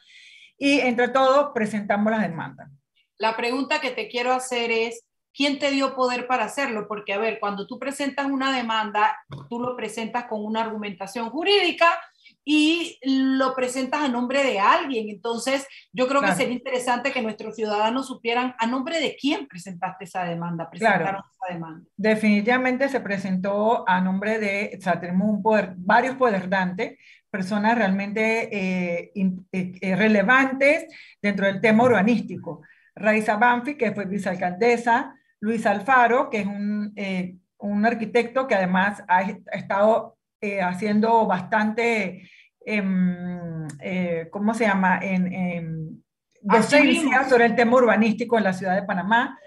[0.58, 2.70] y entre todos presentamos las demandas.
[3.18, 6.86] La pregunta que te quiero hacer es, ¿quién te dio poder para hacerlo?
[6.88, 11.98] Porque, a ver, cuando tú presentas una demanda, tú lo presentas con una argumentación jurídica
[12.44, 15.08] y lo presentas a nombre de alguien.
[15.08, 16.34] Entonces, yo creo claro.
[16.34, 21.06] que sería interesante que nuestros ciudadanos supieran a nombre de quién presentaste esa demanda, presentaron
[21.06, 21.24] claro.
[21.32, 21.86] esa demanda.
[21.96, 26.98] Definitivamente se presentó a nombre de, o sea, tenemos un poder, varios poderdantes,
[27.30, 29.12] personas realmente eh,
[29.50, 30.86] eh, relevantes
[31.20, 32.62] dentro del tema urbanístico.
[32.94, 39.02] Raiza Banfi, que fue vicealcaldesa, Luis Alfaro, que es un, eh, un arquitecto que además
[39.08, 42.28] ha, ha estado eh, haciendo bastante,
[42.64, 46.04] eh, ¿cómo se llama?, en, en
[46.42, 49.38] docencia sobre el tema urbanístico en la ciudad de Panamá.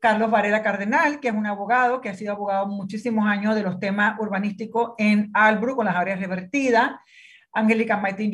[0.00, 3.78] Carlos Varela Cardenal, que es un abogado que ha sido abogado muchísimos años de los
[3.78, 6.92] temas urbanísticos en Albru con las áreas revertidas.
[7.52, 8.32] Angélica Maitín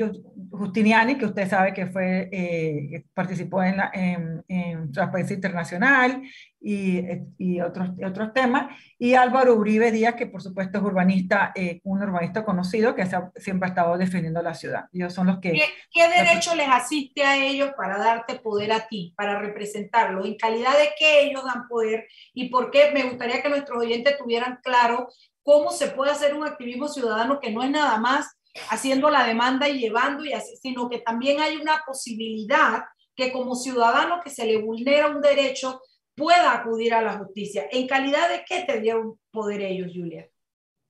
[0.51, 6.23] Justiniani, que usted sabe que fue, eh, participó en, la, en, en, Transparencia Internacional
[6.69, 7.01] y,
[7.39, 12.03] y otros, otros temas, y Álvaro Uribe Díaz, que por supuesto es urbanista, eh, un
[12.03, 14.87] urbanista conocido que ha, siempre ha estado defendiendo la ciudad.
[14.93, 15.53] Ellos son los que...
[15.53, 20.27] ¿Qué, qué derecho les asiste a ellos para darte poder a ti, para representarlos?
[20.27, 22.09] ¿En calidad de qué ellos dan poder?
[22.35, 22.91] ¿Y por qué?
[22.93, 25.07] Me gustaría que nuestros oyentes tuvieran claro
[25.45, 28.37] cómo se puede hacer un activismo ciudadano que no es nada más
[28.71, 32.83] haciendo la demanda y llevando, y así, sino que también hay una posibilidad
[33.15, 35.81] que como ciudadano que se le vulnera un derecho
[36.17, 37.67] pueda acudir a la justicia.
[37.71, 40.29] ¿En calidad de qué te dieron poder ellos, Julia?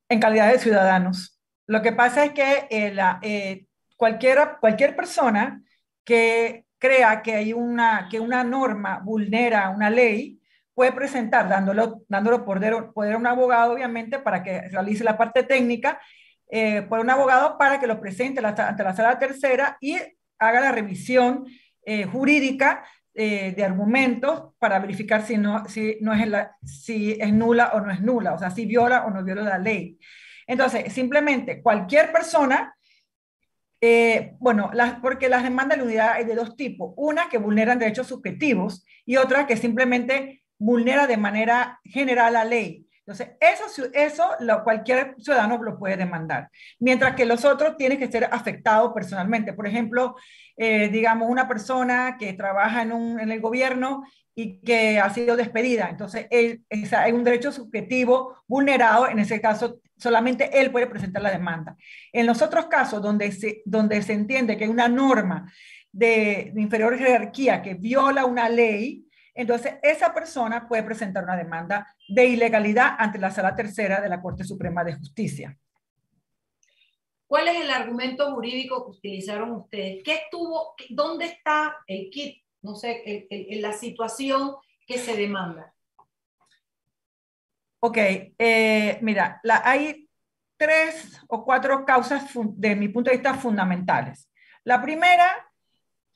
[0.08, 1.40] En calidad de ciudadanos.
[1.66, 5.62] Lo que pasa es que eh, la, eh, cualquier persona
[6.04, 10.40] que crea que hay una, que una norma vulnera una ley,
[10.76, 15.42] puede presentar, dándolo, dándolo poder, poder a un abogado, obviamente, para que realice la parte
[15.42, 15.98] técnica,
[16.50, 19.96] eh, por un abogado para que lo presente ante la sala tercera y
[20.38, 21.46] haga la revisión
[21.82, 22.84] eh, jurídica
[23.16, 26.28] eh, de argumentos para verificar si no, si, no es
[26.64, 29.58] si es nula o no es nula, o sea, si viola o no viola la
[29.58, 29.98] ley.
[30.46, 32.76] Entonces, simplemente cualquier persona
[33.80, 36.92] eh, bueno, las, porque las demandas de unidad hay de dos tipos.
[36.96, 42.85] Una que vulneran derechos subjetivos y otra que simplemente vulnera de manera general la ley.
[43.06, 46.50] Entonces, eso, eso lo, cualquier ciudadano lo puede demandar.
[46.80, 49.52] Mientras que los otros tienen que ser afectados personalmente.
[49.52, 50.16] Por ejemplo,
[50.56, 54.02] eh, digamos, una persona que trabaja en, un, en el gobierno
[54.34, 55.88] y que ha sido despedida.
[55.88, 61.30] Entonces, él, hay un derecho subjetivo vulnerado, en ese caso, solamente él puede presentar la
[61.30, 61.76] demanda.
[62.12, 65.50] En los otros casos donde se, donde se entiende que hay una norma
[65.90, 69.05] de, inferior jerarquía que viola una ley,
[69.36, 74.20] entonces esa persona puede presentar una demanda de ilegalidad ante la Sala Tercera de la
[74.20, 75.56] Corte Suprema de Justicia.
[77.26, 80.02] ¿Cuál es el argumento jurídico que utilizaron ustedes?
[80.04, 85.72] ¿Qué estuvo, dónde está el kit no sé, en, la situación que se demanda.
[87.80, 90.08] Ok, eh, mira, la, hay
[90.56, 94.28] tres o cuatro causas de mi punto de vista fundamentales.
[94.64, 95.48] La primera,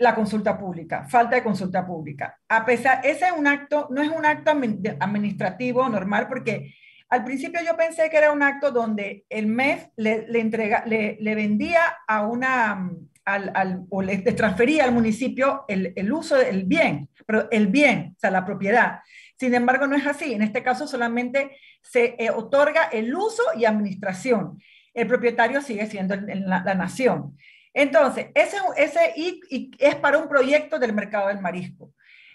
[0.01, 2.39] la consulta pública, falta de consulta pública.
[2.49, 6.75] A pesar, ese es un acto, no es un acto administrativo normal porque
[7.11, 11.35] al principio yo pensé que era un acto donde el MEF le, entrega, le, le
[11.35, 12.91] vendía a una,
[13.27, 18.21] al, o le transfería al municipio el, el, uso del bien, pero el bien, o
[18.21, 19.01] sea, la propiedad.
[19.39, 20.33] Sin embargo, no es así.
[20.33, 24.59] En este caso solamente se eh, otorga el uso y administración.
[24.95, 27.37] El propietario sigue siendo la, nación.
[27.73, 31.93] Entonces, ese, ese y, es para un proyecto del mercado del marisco.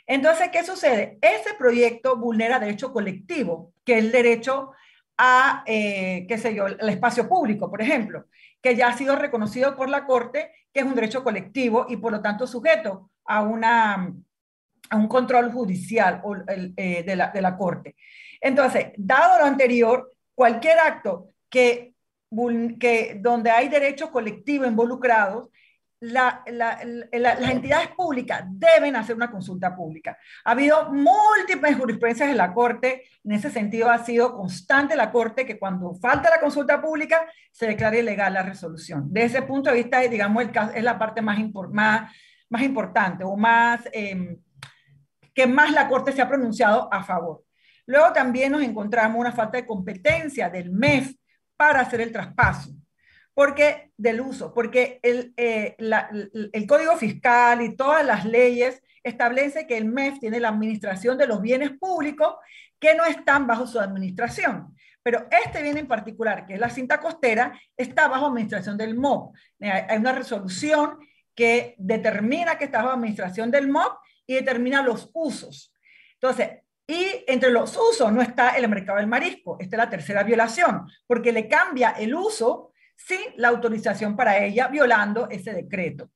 [0.08, 1.18] Entonces, ¿qué sucede?
[1.22, 4.72] Ese proyecto vulnera derecho colectivo, que es el derecho
[5.18, 8.26] a, eh, qué sé yo, el espacio público, por ejemplo,
[8.62, 12.12] que ya ha sido reconocido por la Corte que es un derecho colectivo y por
[12.12, 14.14] lo tanto sujeto a, una,
[14.90, 17.96] a un control judicial o, eh, de, la, de la Corte.
[18.42, 21.95] Entonces, dado lo anterior, cualquier acto que,
[22.80, 25.50] que donde hay derechos colectivos involucrados
[26.00, 30.18] la, las entidades públicas deben hacer una consulta pública.
[30.44, 35.46] Ha habido múltiples jurisprudencias en la Corte, en ese sentido ha sido constante la Corte
[35.46, 39.12] que cuando falta la consulta pública se declare ilegal la resolución.
[39.12, 41.40] De ese punto de vista, digamos, el es la parte más,
[41.72, 42.12] más,
[42.50, 44.38] más importante o más em,
[45.34, 47.44] que más la Corte se ha pronunciado a favor.
[47.88, 51.16] Luego también nos encontramos una falta de competencia del MES
[51.58, 52.76] para hacer el traspaso
[53.36, 59.78] porque del uso, porque el, eh, el, Código Fiscal y todas las leyes establece que
[59.78, 62.38] el MEF tiene la administración de los bienes públicos
[62.80, 64.74] que no están bajo su administración.
[65.04, 69.34] Pero este bien en particular, que es la cinta costera, está bajo administración del MOB.
[69.60, 70.98] Hay una resolución
[71.36, 75.74] que determina que está bajo administración del MOB y determina los usos.
[76.14, 79.58] Entonces, y entre los usos no está el mercado del marisco.
[79.60, 84.68] Esta es la tercera violación, porque le cambia el uso sin la autorización para ella,
[84.68, 86.10] violando ese decreto.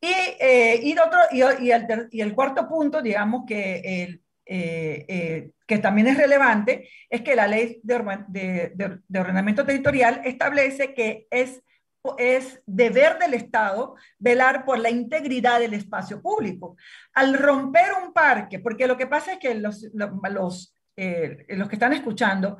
[0.00, 5.04] Y, eh, y, otro, y, y, el, y, el, cuarto punto, digamos que, el, eh,
[5.08, 11.26] eh, que también es relevante, es que la ley de, de, ordenamiento territorial establece que
[11.30, 11.62] es,
[12.18, 16.76] es deber del Estado velar por la integridad del espacio público.
[17.14, 20.74] Al romper un parque, porque lo que pasa es que los, los, los,
[21.48, 22.56] los que están escuchando,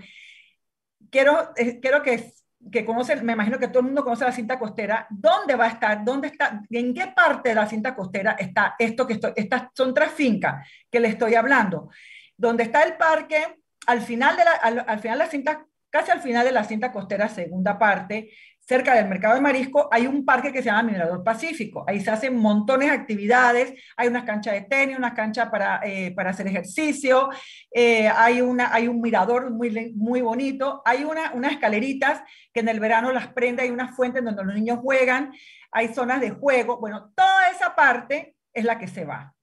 [1.10, 1.50] quiero,
[1.80, 2.32] quiero que
[2.70, 5.68] que conoce, me imagino que todo el mundo conoce la cinta costera, ¿dónde va a
[5.68, 6.04] estar?
[6.04, 6.62] ¿Dónde está?
[6.68, 9.32] ¿En qué parte de la cinta costera está esto que estoy?
[9.36, 11.88] Estas son tres fincas que le estoy hablando.
[12.36, 16.20] Donde está el parque, al final de la, al, final de la cinta, casi al
[16.20, 18.30] final de la cinta costera, segunda parte,
[18.70, 21.84] cerca del mercado de marisco, hay un parque que se llama Minerador Pacífico.
[21.88, 26.12] Ahí se hacen montones de actividades, hay unas canchas de tenis, unas canchas para, eh,
[26.12, 27.30] para hacer ejercicio,
[27.74, 32.68] eh, hay, una, hay un mirador muy, muy bonito, hay una, unas escaleritas que en
[32.68, 35.32] el verano las prende, hay una fuente donde los niños juegan,
[35.72, 39.34] hay zonas de juego, bueno, toda esa parte es la que se va.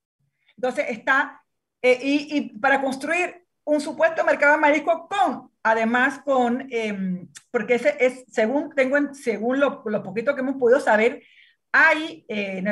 [0.55, 1.43] Entonces está,
[1.81, 7.75] eh, y, y para construir un supuesto mercado de marisco con además con, em, porque
[7.75, 11.23] es, según, tengo según lo, lo, poquito que hemos podido saber,
[11.71, 12.63] hay, eh,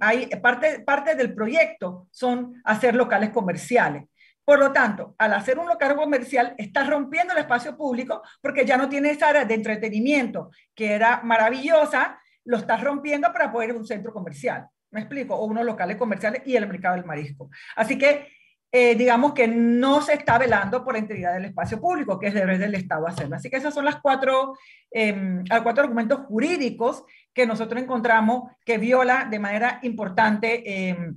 [0.00, 4.04] hay parte, parte del proyecto son hacer locales comerciales.
[4.44, 8.76] Por lo tanto, al hacer un local comercial, está rompiendo el espacio público porque ya
[8.76, 13.76] no tiene esa área de entretenimiento que era maravillosa, lo está rompiendo para poder ir
[13.76, 14.66] un centro comercial.
[14.90, 15.36] ¿Me explico?
[15.36, 17.48] O unos locales comerciales y el mercado del marisco.
[17.76, 18.26] Así que
[18.72, 22.34] eh, digamos que no se está velando por la integridad del espacio público, que es
[22.34, 23.36] deber del Estado hacerlo.
[23.36, 24.56] Así que esos son las cuatro,
[24.92, 27.04] eh, cuatro argumentos jurídicos
[27.34, 31.16] que nosotros encontramos que viola de manera importante em,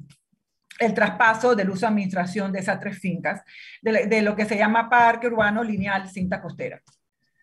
[0.80, 3.44] el traspaso del uso de administración de esas tres fincas,
[3.82, 6.82] de, de, lo que se llama Parque Urbano Lineal Cinta Costera.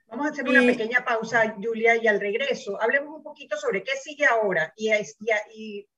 [0.09, 3.93] Vamos a hacer una pequeña pausa, Julia, y al regreso hablemos un poquito sobre qué
[3.93, 5.05] sigue ahora y, y,
[5.55, 5.89] y,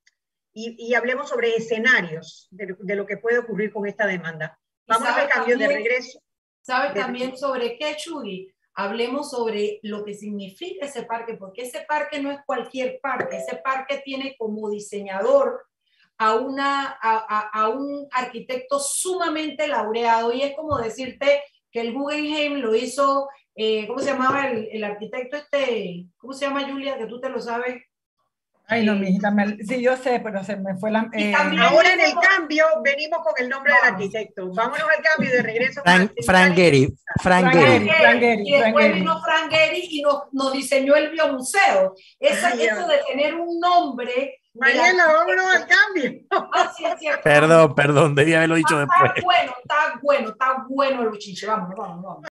[0.54, 4.58] y hablemos sobre escenarios de, de, lo que puede ocurrir con esta demanda.
[4.86, 6.20] Vamos al cambio de regreso.
[6.60, 8.52] ¿Sabe también sobre qué, Chuy?
[8.74, 13.56] Hablemos sobre lo que significa ese parque, porque ese parque no es cualquier parque, ese
[13.56, 15.64] parque tiene como diseñador
[16.18, 21.92] a, una, a, a, a un arquitecto sumamente laureado y es como decirte que el
[21.92, 26.06] Guggenheim lo hizo eh, ¿cómo se llamaba el, el, arquitecto este?
[26.16, 26.96] ¿Cómo se llama Julia?
[26.96, 27.82] Que tú te lo sabes.
[28.68, 31.10] Ay, no, mi hijita, me, sí, yo sé, pero se me fue la...
[31.12, 33.84] Eh, ahora en el cambio venimos con el nombre Vamos.
[33.84, 34.52] del arquitecto.
[34.54, 35.82] Vámonos al cambio y de regreso.
[35.82, 36.96] Frank, Frank Gehry.
[37.20, 38.48] Frank Gehry.
[38.48, 41.94] Y después vino Frank Gehry y nos, nos diseñó el biomuseo.
[42.18, 44.38] Esa, Ay, eso de tener un nombre...
[44.54, 46.20] Mariela, vámonos al cambio.
[46.30, 49.16] Ah, sí, sí, perdón, perdón, debía haberlo dicho está, después.
[49.16, 51.46] Está bueno, está bueno, está bueno el chiche.
[51.46, 52.31] Vámonos, vámonos, vámonos.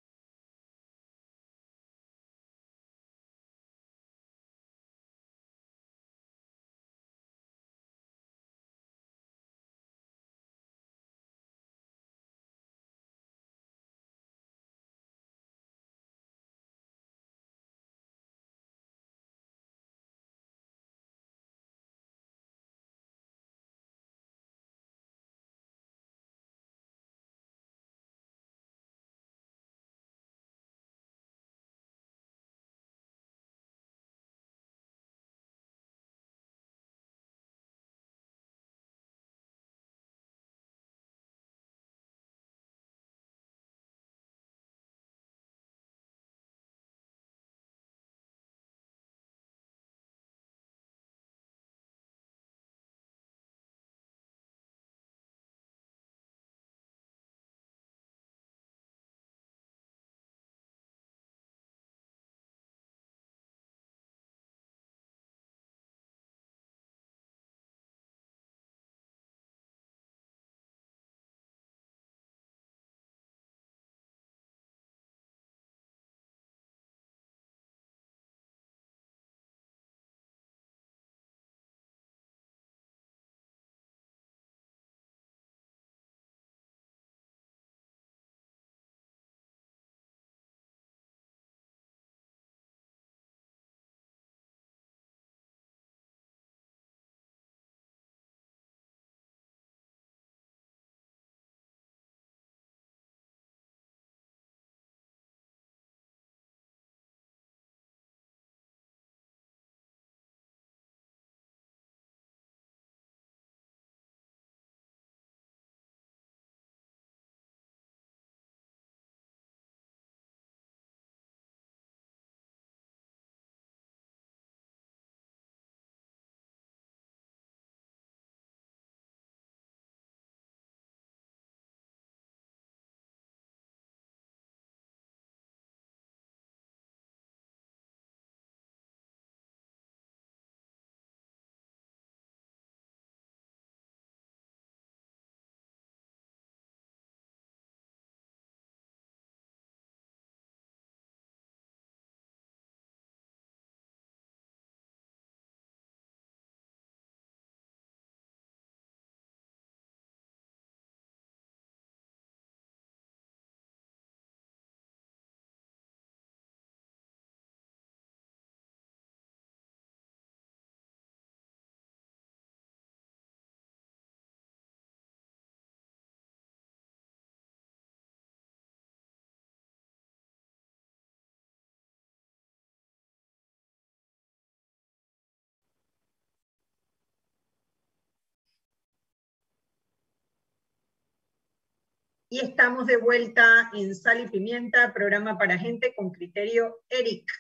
[192.34, 197.32] Y estamos de vuelta en Sal y Pimienta, programa para gente con criterio Eric.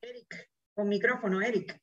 [0.00, 1.76] Eric, con micrófono, Eric.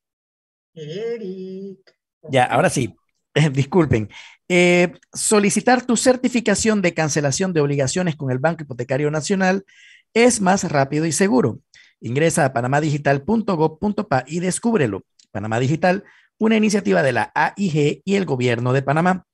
[0.73, 1.93] Eric.
[2.31, 2.95] Ya, ahora sí.
[3.51, 4.09] Disculpen.
[4.47, 9.65] Eh, solicitar tu certificación de cancelación de obligaciones con el Banco Hipotecario Nacional
[10.13, 11.59] es más rápido y seguro.
[11.99, 15.03] Ingresa a panamadigital.gov.pa y descúbrelo.
[15.29, 16.05] Panamá Digital,
[16.37, 19.27] una iniciativa de la AIG y el Gobierno de Panamá.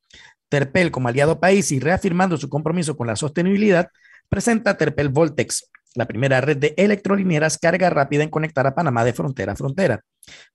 [0.49, 3.89] Terpel como aliado país y reafirmando su compromiso con la sostenibilidad,
[4.27, 9.13] presenta Terpel Voltex, la primera red de electrolineras carga rápida en conectar a Panamá de
[9.13, 10.01] frontera a frontera.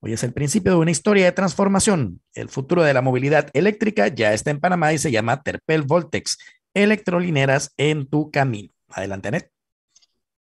[0.01, 2.21] Hoy es el principio de una historia de transformación.
[2.35, 6.39] El futuro de la movilidad eléctrica ya está en Panamá y se llama Terpel Voltex,
[6.75, 8.71] electrolineras en tu camino.
[8.89, 9.51] Adelante, Net.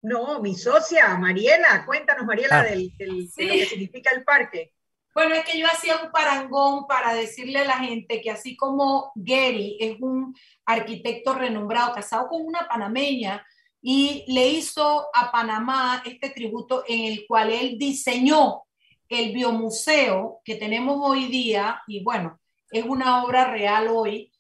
[0.02, 2.64] No, mi socia, Mariela, cuéntanos, Mariela, ah.
[2.64, 4.74] del, de lo que significa el parque.
[5.18, 9.12] Bueno, es que yo hacía un parangón para decirle a la gente que así como
[9.16, 13.44] Gary es un arquitecto renombrado, casado con una panameña,
[13.82, 18.66] y le hizo a Panamá este tributo en el cual él diseñó
[19.10, 22.40] el biomuseo que tenemos hoy día, y bueno,
[22.70, 24.32] es una obra real hoy,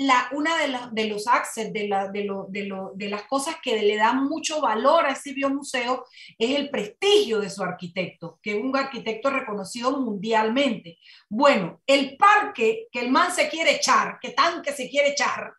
[0.00, 3.96] la, una de, de los access, de, la, de, lo, de, las cosas que le
[3.96, 6.06] dan mucho valor a ese biomuseo
[6.38, 10.98] es el prestigio de su arquitecto, que es un arquitecto reconocido mundialmente.
[11.28, 15.52] Bueno, el parque que el man se quiere echar, que tan que se quiere echar,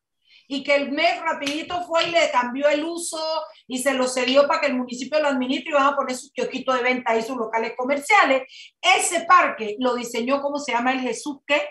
[0.47, 3.21] y que el mes rapidito fue y le cambió el uso
[3.67, 6.31] y se lo cedió para que el municipio lo administre y van a poner sus
[6.33, 8.43] kiosquitos de venta y sus locales comerciales.
[8.81, 10.93] Ese parque lo diseñó, ¿cómo se llama?
[10.93, 11.61] El Jesús, ¿qué?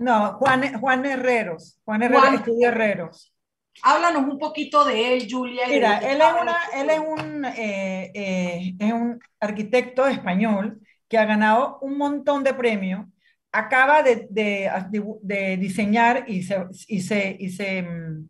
[0.00, 3.34] No, Juan, Juan Herreros, Juan Herreros, Estudio Herreros.
[3.82, 5.68] Háblanos un poquito de él, Julia.
[5.68, 11.24] Mira, él es, una, él es un, eh, eh, es un arquitecto español que ha
[11.24, 13.06] ganado un montón de premios
[13.52, 18.28] acaba de, de, diseñar y se, y se, y se, mm,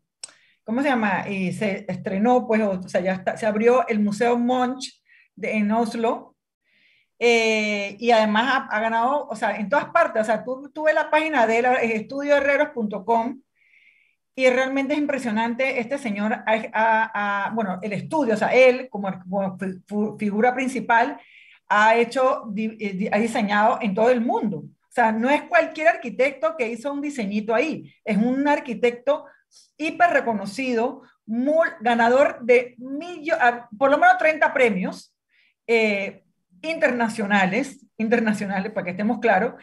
[0.65, 1.29] ¿cómo se llama?
[1.29, 5.03] Y se estrenó, pues, o sea, ya está, se abrió el Museo Monch
[5.37, 6.37] de, en Oslo.
[7.23, 11.11] Eh, y además ha, ganado, o sea, en todas partes, o sea, tú, tú la
[11.11, 13.43] página de él, estudioherreros.com,
[14.35, 19.59] y realmente es impresionante, este señor, ha, bueno, el estudio, o sea, él como, como
[20.19, 21.21] figura principal,
[21.69, 22.45] ha hecho,
[23.13, 24.59] ha diseñado en todo el mundo.
[24.59, 29.27] O sea, no es cualquier arquitecto que hizo un diseñito ahí, es un arquitecto
[29.77, 32.77] hiper reconocido, muy, ganador de
[33.79, 35.15] por lo menos 30 premios
[35.67, 36.25] eh,
[36.63, 39.55] internacionales, internacionales, para que estemos claros.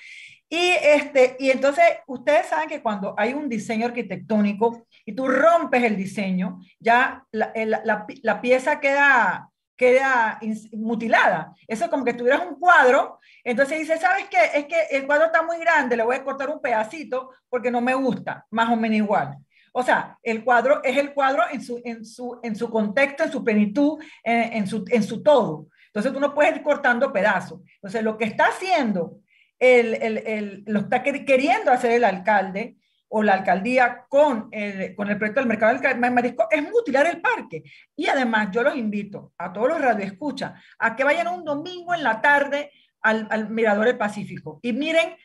[0.49, 5.83] Y, este, y entonces, ustedes saben que cuando hay un diseño arquitectónico y tú rompes
[5.83, 10.39] el diseño, ya la, la, pieza queda, queda
[10.71, 11.53] mutilada.
[11.67, 14.37] Eso es como que tuvieras un cuadro, entonces dice, ¿sabes qué?
[14.53, 17.81] Es que el cuadro está muy grande, le voy a cortar un pedacito porque no
[17.81, 19.37] me gusta, más o menos igual.
[19.79, 23.31] O sea, el cuadro es el cuadro en su, en su, en su contexto, en
[23.31, 25.67] su plenitud, en, su, en su todo.
[25.97, 27.61] Entonces tú no puedes ir cortando pedazos.
[27.75, 29.19] Entonces lo que está haciendo,
[29.57, 32.77] el, el, el, lo está queriendo hacer el alcalde,
[33.09, 37.21] o la alcaldía con el, con el proyecto del mercado del marisco es mutilar el
[37.21, 37.63] parque.
[37.95, 42.03] Y además yo los invito a todos los radioescuchas a que vayan un domingo en
[42.03, 42.71] la tarde
[43.01, 45.15] al, al Mirador del Pacífico y miren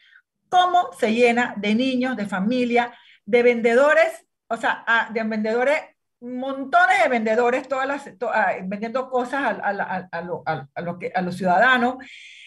[0.48, 2.92] cómo se llena de niños, de familia,
[3.24, 5.80] de vendedores, o sea, de vendedores,
[6.22, 8.08] montones de vendedores, todas las,
[8.64, 10.42] vendiendo cosas a, a, a, lo,
[10.76, 11.96] lo a los ciudadanos.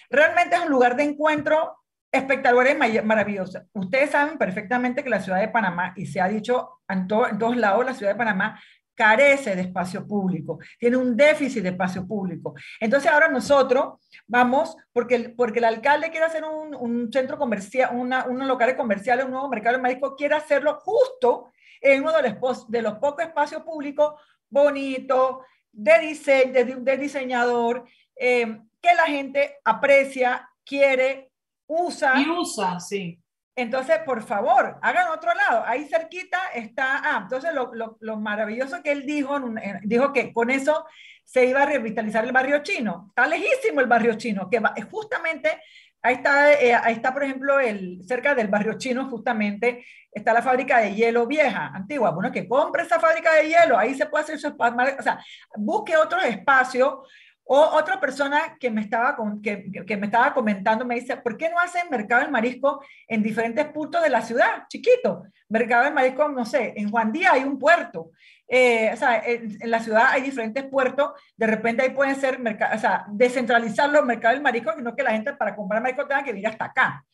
[0.10, 1.78] Realmente es un lugar de encuentro
[2.12, 3.66] espectacular y maravillosa.
[3.74, 7.58] Ustedes saben perfectamente que la ciudad de Panamá, y se ha dicho en, en todos
[7.58, 8.62] lados, la ciudad de Panamá
[8.96, 12.56] carece de espacio público, tiene un déficit de espacio público.
[12.80, 18.26] Entonces ahora nosotros vamos, porque el, porque el alcalde quiere hacer un, centro comercial, una,
[18.26, 22.72] unos locales comerciales, un nuevo mercado de marisco, quiere hacerlo justo en uno de los,
[22.72, 24.14] de los pocos espacios públicos
[24.50, 25.38] bonitos,
[25.72, 27.86] de, diseño, de, diseñador,
[28.16, 31.32] eh, que la gente aprecia, quiere
[31.68, 32.14] usa.
[32.20, 33.20] Y usa, sí.
[33.58, 35.64] Entonces, por favor, hagan otro lado.
[35.66, 39.39] Ahí cerquita está, ah, entonces lo, lo, lo maravilloso que él dijo,
[39.84, 40.86] dijo que con eso
[41.24, 43.06] se iba a revitalizar el barrio chino.
[43.10, 45.62] Está lejísimo el barrio chino, que va, justamente,
[46.01, 50.41] ahí está, eh, ahí está, por ejemplo, el, cerca del barrio chino, justamente, está la
[50.41, 52.12] fábrica de hielo vieja, antigua.
[52.12, 55.24] Bueno, que compre esa fábrica de hielo, ahí se puede hacer su espacio, o sea,
[55.56, 57.03] busque otro espacio
[57.48, 61.60] o otra persona que me, estaba que, me estaba comentando me dice, ¿por qué no
[61.60, 64.64] hacen mercado del marisco en diferentes puntos de la ciudad?
[64.68, 65.24] Chiquito.
[65.50, 68.10] Mercado del marisco, no sé, en Juan Díaz hay un puerto.
[68.48, 71.12] Eh, o sea, en, la ciudad hay diferentes puertos.
[71.38, 75.12] De repente ahí pueden ser, o sea, descentralizar los mercados del marisco, no que la
[75.12, 77.06] gente para comprar marisco tenga que venir hasta acá.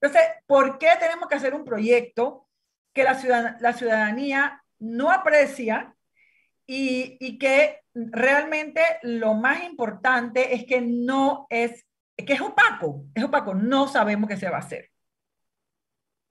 [0.00, 2.46] Entonces, ¿por qué tenemos que hacer un proyecto
[2.92, 5.91] que la ciudadanía no aprecia
[6.74, 11.84] y, y que realmente lo más importante es que no es,
[12.16, 14.88] que es opaco, es opaco, no sabemos qué se va a hacer.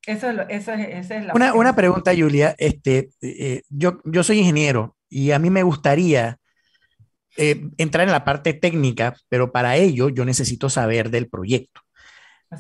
[0.08, 2.56] Eso es, esa es la una, una, pregunta, Julia.
[2.58, 6.40] Este, eh, yo, yo soy ingeniero y a mí me gustaría
[7.38, 11.82] eh, entrar en la parte técnica, pero para ello yo necesito saber del proyecto.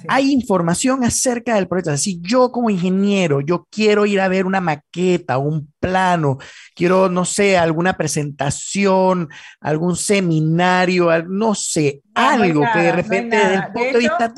[0.08, 1.96] Hay información acerca del proyecto.
[1.98, 6.38] Si yo como ingeniero, yo quiero ir a ver una maqueta, un plano,
[6.76, 9.30] quiero, no sé, alguna presentación,
[9.60, 14.34] algún seminario, no sé, algo que de repente desde el punto de, vista...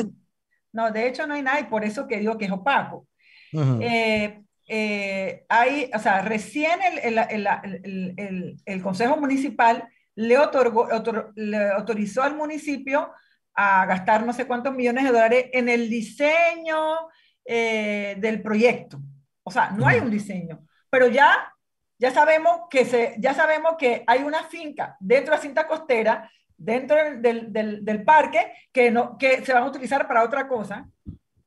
[0.71, 3.07] No, de hecho no hay nada y por eso que digo que es opaco.
[3.51, 7.47] Eh, eh, hay, o sea, recién el, el,
[8.17, 10.87] el, el Consejo Municipal le, otorgó,
[11.35, 13.11] le autorizó al municipio
[13.55, 17.09] a gastar no sé cuántos millones de dólares en el diseño
[17.45, 18.99] eh, del proyecto.
[19.43, 21.53] O sea, no hay un diseño, pero ya,
[21.99, 26.31] ya, sabemos que se, ya sabemos que hay una finca dentro de la cinta costera,
[26.55, 30.87] dentro del, del, del parque, que, no, que se van a utilizar para otra cosa,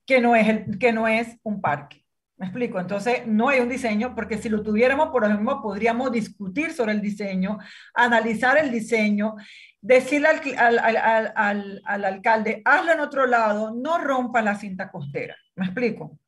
[0.05, 2.06] que no es, el, que no es un parque.
[2.39, 2.79] ¿Me explico?
[2.79, 7.01] Entonces, no hay un diseño, porque si lo tuviéramos, por ejemplo, podríamos discutir sobre el
[7.01, 7.59] diseño,
[7.95, 9.37] analizar el diseño,
[9.81, 10.29] decirle
[10.59, 15.35] al, al, al, al, alcalde, hazlo en otro lado, no rompa la cinta costera.
[15.55, 16.19] ¿Me explico?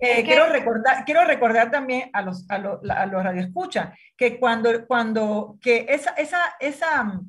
[0.00, 4.86] Eh, quiero, recordar, quiero recordar también a los, a, los, a los radioescuchas que cuando,
[4.86, 7.20] cuando que esa, esa, esa,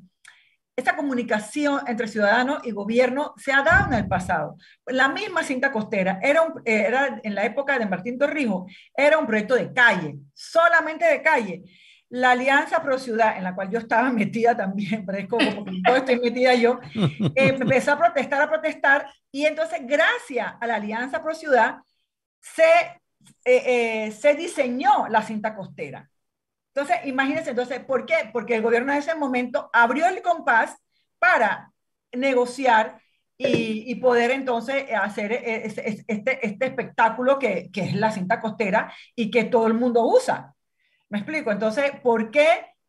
[0.76, 4.58] esta comunicación entre ciudadano y gobierno se ha dado en el pasado.
[4.84, 9.26] La misma cinta costera era, eh, era en la época de Martín Torrijos, era un
[9.26, 11.62] proyecto de calle, solamente de calle.
[12.10, 15.96] La Alianza Pro Ciudad, en la cual yo estaba metida también, pero es como yo
[15.96, 21.22] estoy metida yo, eh, empezó a protestar, a protestar, y entonces gracias a la Alianza
[21.22, 21.78] Pro Ciudad
[22.38, 23.00] se,
[23.44, 26.08] eh, se diseñó la cinta costera.
[26.76, 28.28] Entonces, imagínense, entonces, ¿por qué?
[28.34, 30.76] Porque el gobierno en ese momento abrió el compás
[31.18, 31.72] para
[32.12, 33.00] negociar
[33.38, 39.30] y, poder entonces hacer e, este, este, espectáculo que, que, es la cinta costera y
[39.30, 40.54] que todo el mundo usa.
[41.08, 41.50] ¿Me explico?
[41.50, 42.46] Entonces, ¿por qué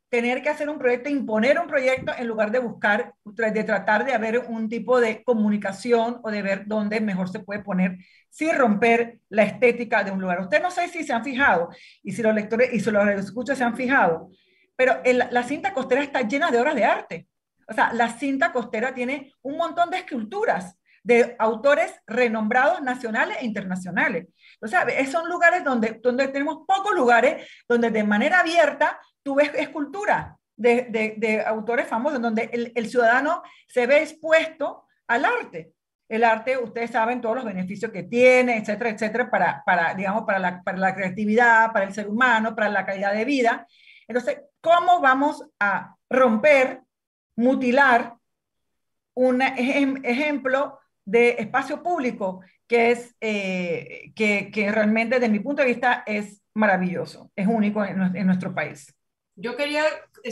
[0.09, 4.13] tener que hacer un proyecto, imponer un proyecto en lugar de buscar, de tratar de
[4.13, 7.97] haber un tipo de comunicación o de ver dónde mejor se puede poner
[8.29, 10.39] sin romper la estética de un lugar.
[10.41, 11.69] Usted no sé si se han fijado
[12.03, 14.29] y si los lectores y si los escuchas se han fijado,
[14.75, 17.27] pero la cinta costera está llena de obras de arte.
[17.67, 23.45] O sea, la cinta costera tiene un montón de esculturas de autores renombrados nacionales e
[23.45, 24.27] internacionales.
[24.61, 29.51] O sea, son lugares donde, donde tenemos pocos lugares donde de manera abierta tú ves
[29.55, 35.71] escultura de, autores famosos, donde el, ciudadano se ve expuesto al arte.
[36.09, 40.39] El arte, ustedes saben todos los beneficios que tiene, etcétera, etcétera, para, para digamos, para
[40.39, 43.67] la, para la creatividad, para el ser humano, para la calidad de vida.
[44.07, 46.81] Entonces, ¿cómo vamos a romper,
[47.35, 48.15] mutilar
[49.13, 56.03] un ejemplo de espacio público que es eh, que, realmente desde mi punto de vista
[56.05, 58.93] es maravilloso, es único en, en nuestro país.
[59.35, 59.83] Yo quería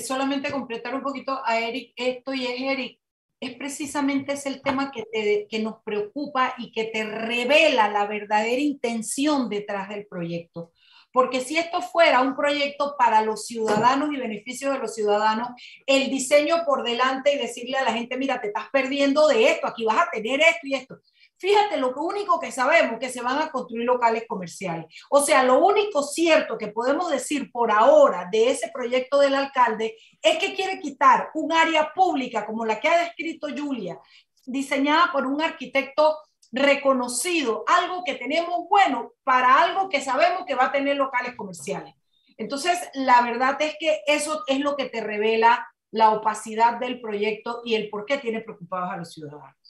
[0.06, 3.00] solamente completar un poquito a Eric esto y es Eric,
[3.40, 8.08] es precisamente ese el tema que, te, que nos preocupa y que te revela la
[8.08, 10.72] verdadera intención detrás del proyecto.
[11.12, 15.48] Porque si esto fuera un proyecto para los ciudadanos y beneficio de los ciudadanos,
[15.86, 19.66] el diseño por delante y decirle a la gente, mira, te estás perdiendo de esto,
[19.66, 21.00] aquí vas a tener esto y esto.
[21.38, 24.86] Fíjate, lo único que sabemos que se van a construir locales comerciales.
[25.10, 29.98] O sea, lo único cierto que podemos decir por ahora de ese proyecto del alcalde
[30.22, 34.00] es que quiere quitar un área pública como la que ha descrito Julia,
[34.46, 36.18] diseñada por un arquitecto
[36.54, 41.96] reconocido, algo que tenemos bueno para algo que sabemos que va a tener locales comerciales.
[42.38, 47.62] Entonces, la verdad es que eso es lo que te revela la opacidad del proyecto
[47.66, 49.65] y el por qué tiene preocupados a los ciudadanos.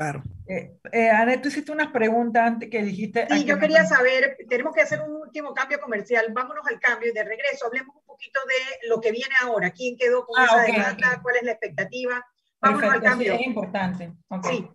[0.00, 0.22] Claro.
[0.48, 3.26] Eh, eh tú hiciste unas preguntas antes que dijiste.
[3.28, 6.24] Sí, yo quería saber, tenemos que hacer un último cambio comercial.
[6.32, 9.72] Vámonos al cambio y de regreso hablemos un poquito de lo que viene ahora.
[9.72, 11.20] ¿Quién quedó con ah, esa demanda?
[11.20, 12.26] ¿Cuál es la expectativa?
[12.62, 13.34] Vámonos al cambio.
[13.34, 14.10] es importante.
[14.48, 14.66] Sí.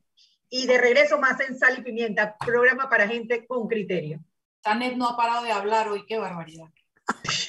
[0.52, 4.20] Y de regreso más en Sal y Pimienta, programa para gente con criterio.
[4.62, 6.68] Tanet no ha parado de hablar hoy, qué barbaridad.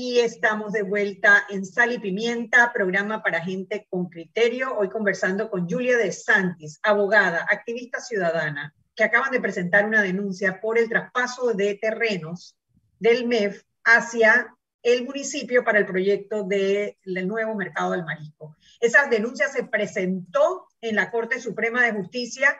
[0.00, 4.78] Y estamos de vuelta en Sal y Pimienta, programa para gente con criterio.
[4.78, 10.60] Hoy conversando con Julia de Santis, abogada, activista ciudadana, que acaban de presentar una denuncia
[10.60, 12.56] por el traspaso de terrenos
[13.00, 16.94] del MEF hacia el municipio para el proyecto del
[17.26, 18.56] nuevo mercado del marisco.
[18.78, 22.56] Esa denuncia se presentó en la Corte Suprema de Justicia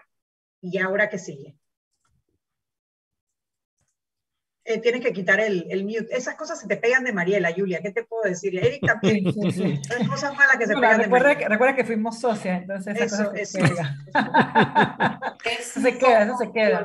[0.61, 1.57] y ahora qué sigue.
[4.71, 6.09] Eh, tienes que quitar el, el, mute.
[6.11, 8.55] Esas cosas se te pegan de Mariela, Julia, ¿qué te puedo decir?
[8.55, 9.25] Eric también.
[9.49, 9.81] Sí.
[10.07, 13.33] cosas malas que se no, pegan recuerda de que, recuerda que fuimos socias, entonces Eso,
[13.33, 13.97] se eso, pega.
[15.59, 16.85] Eso se queda, eso se queda.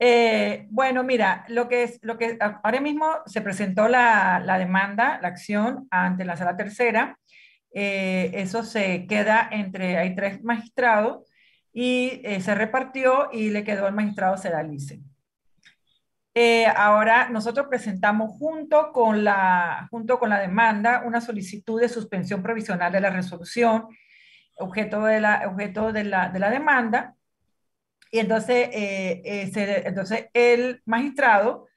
[0.00, 5.20] Eh, bueno, mira, lo que es, lo que ahora mismo se presentó la, la demanda,
[5.22, 7.16] la acción ante la sala tercera.
[7.72, 11.30] Eh, eso se queda entre, hay tres magistrados
[11.72, 15.00] y eh, se repartió y le quedó al magistrado Sedalice.
[16.38, 22.42] Eh, ahora nosotros presentamos junto con, la, junto con la demanda una solicitud de suspensión
[22.42, 23.86] provisional de la resolución,
[24.56, 27.16] objeto de la, objeto de la, de la demanda,
[28.10, 31.68] y entonces, eh, eh, se, entonces el magistrado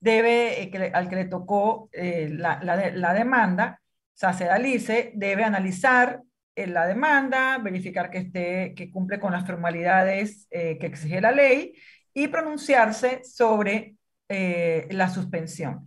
[0.00, 5.12] debe, eh, que al que le tocó eh, la, la, la, demanda, o sea, Sedalice,
[5.14, 6.22] debe analizar
[6.54, 11.74] la demanda, verificar que, esté, que cumple con las formalidades que exige la ley
[12.12, 13.97] y pronunciarse sobre
[14.28, 15.86] la suspensión.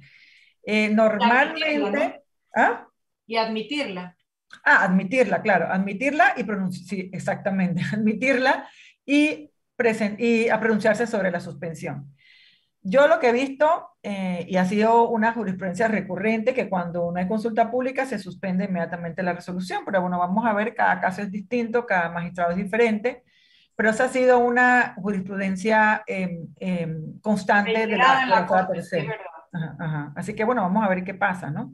[0.66, 2.24] normalmente...
[2.56, 2.88] ¿ah?
[3.26, 4.18] Y admitirla.
[4.64, 8.70] Ah, admitirla, claro, admitirla y pronunciar, sí, exactamente, admitirla
[9.06, 9.52] y
[10.18, 12.14] y a pronunciarse sobre la suspensión.
[12.84, 17.20] Yo lo que he visto, eh, y ha sido una jurisprudencia recurrente, que cuando no
[17.20, 21.22] hay consulta pública se suspende inmediatamente la resolución, pero bueno, vamos a ver, cada caso
[21.22, 23.24] es distinto, cada magistrado es diferente,
[23.76, 29.16] pero esa ha sido una jurisprudencia eh, eh, constante de la, la, la tercera.
[29.54, 30.14] Ajá, ajá.
[30.16, 31.74] Así que bueno, vamos a ver qué pasa, ¿no?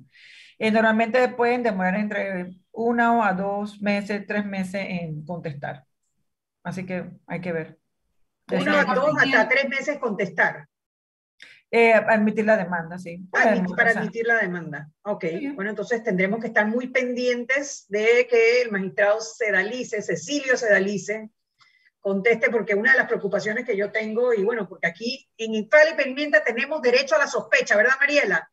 [0.60, 5.84] Eh, normalmente pueden demorar entre uno a dos meses, tres meses en contestar.
[6.64, 7.78] Así que hay que ver.
[8.52, 10.68] Uno, dos, hasta tres meses contestar.
[11.70, 13.28] Eh, admitir la demanda, sí.
[13.34, 14.89] Admitir, para admitir la demanda.
[15.04, 15.50] Ok, sí.
[15.50, 21.30] bueno, entonces tendremos que estar muy pendientes de que el magistrado Sedalice, Cecilio Sedalice,
[22.08, 25.89] conteste, porque una de las preocupaciones que yo tengo, y bueno, porque aquí en Infal
[25.91, 28.49] y Pimienta tenemos derecho a la sospecha, ¿verdad, Mariela?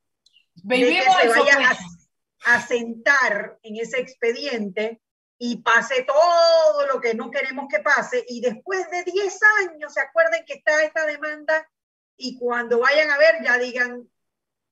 [0.57, 5.01] Vivimos de que se vaya a, a sentar en ese expediente
[5.39, 10.01] y pase todo lo que no queremos que pase y después de 10 años se
[10.01, 11.69] acuerden que está esta demanda
[12.17, 14.09] y cuando vayan a ver ya digan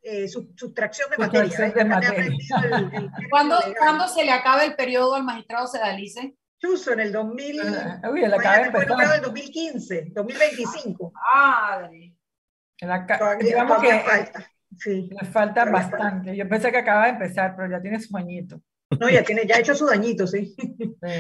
[0.03, 1.49] eh, sustracción de materia.
[1.49, 2.25] Sustracción de materia.
[2.25, 6.37] El, el, el ¿Cuándo, ¿Cuándo, se le acaba el periodo al magistrado Sedalice?
[6.63, 7.61] Chuso, en el 2000.
[7.61, 9.03] Uh, uy, el acaba de empezar.
[9.03, 11.13] En el 2015, 2025.
[11.35, 12.15] Madre.
[12.79, 14.53] Todavía, digamos que falta.
[14.79, 15.09] Sí.
[15.11, 16.37] le falta Pero bastante.
[16.37, 18.61] Yo pensé que acaba de empezar, pero ya tiene su añito.
[19.01, 20.55] No, ya tiene, ya ha hecho su dañito, sí.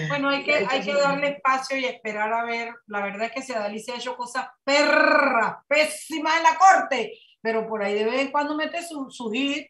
[0.08, 2.74] Bueno, hay que, hay que darle espacio y esperar a ver.
[2.86, 7.82] La verdad es que Sedalice ha hecho cosas perras, pésimas en la corte, pero por
[7.82, 9.66] ahí de vez en cuando mete su, su hit.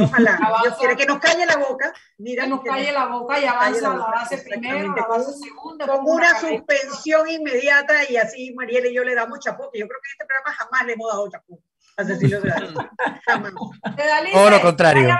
[0.00, 1.92] Ojalá, Dios quiere que nos calle la boca.
[2.18, 5.86] Mira, que nos calle la boca y avanza a la base primero, la base segunda.
[5.86, 10.00] Con una suspensión inmediata y así Mariela y yo le damos chapó, que yo creo
[10.02, 11.62] que en este programa jamás le hemos dado chapó
[11.96, 12.74] a Cecilio Sedalice.
[13.26, 13.52] Jamás.
[14.34, 15.16] O lo contrario.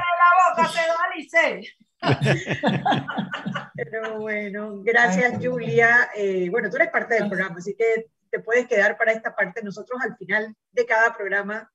[0.57, 1.63] Boca, Sedalice.
[3.75, 6.11] Pero bueno, gracias Ay, Julia.
[6.15, 9.63] Eh, bueno, tú eres parte del programa, así que te puedes quedar para esta parte.
[9.63, 11.71] Nosotros al final de cada programa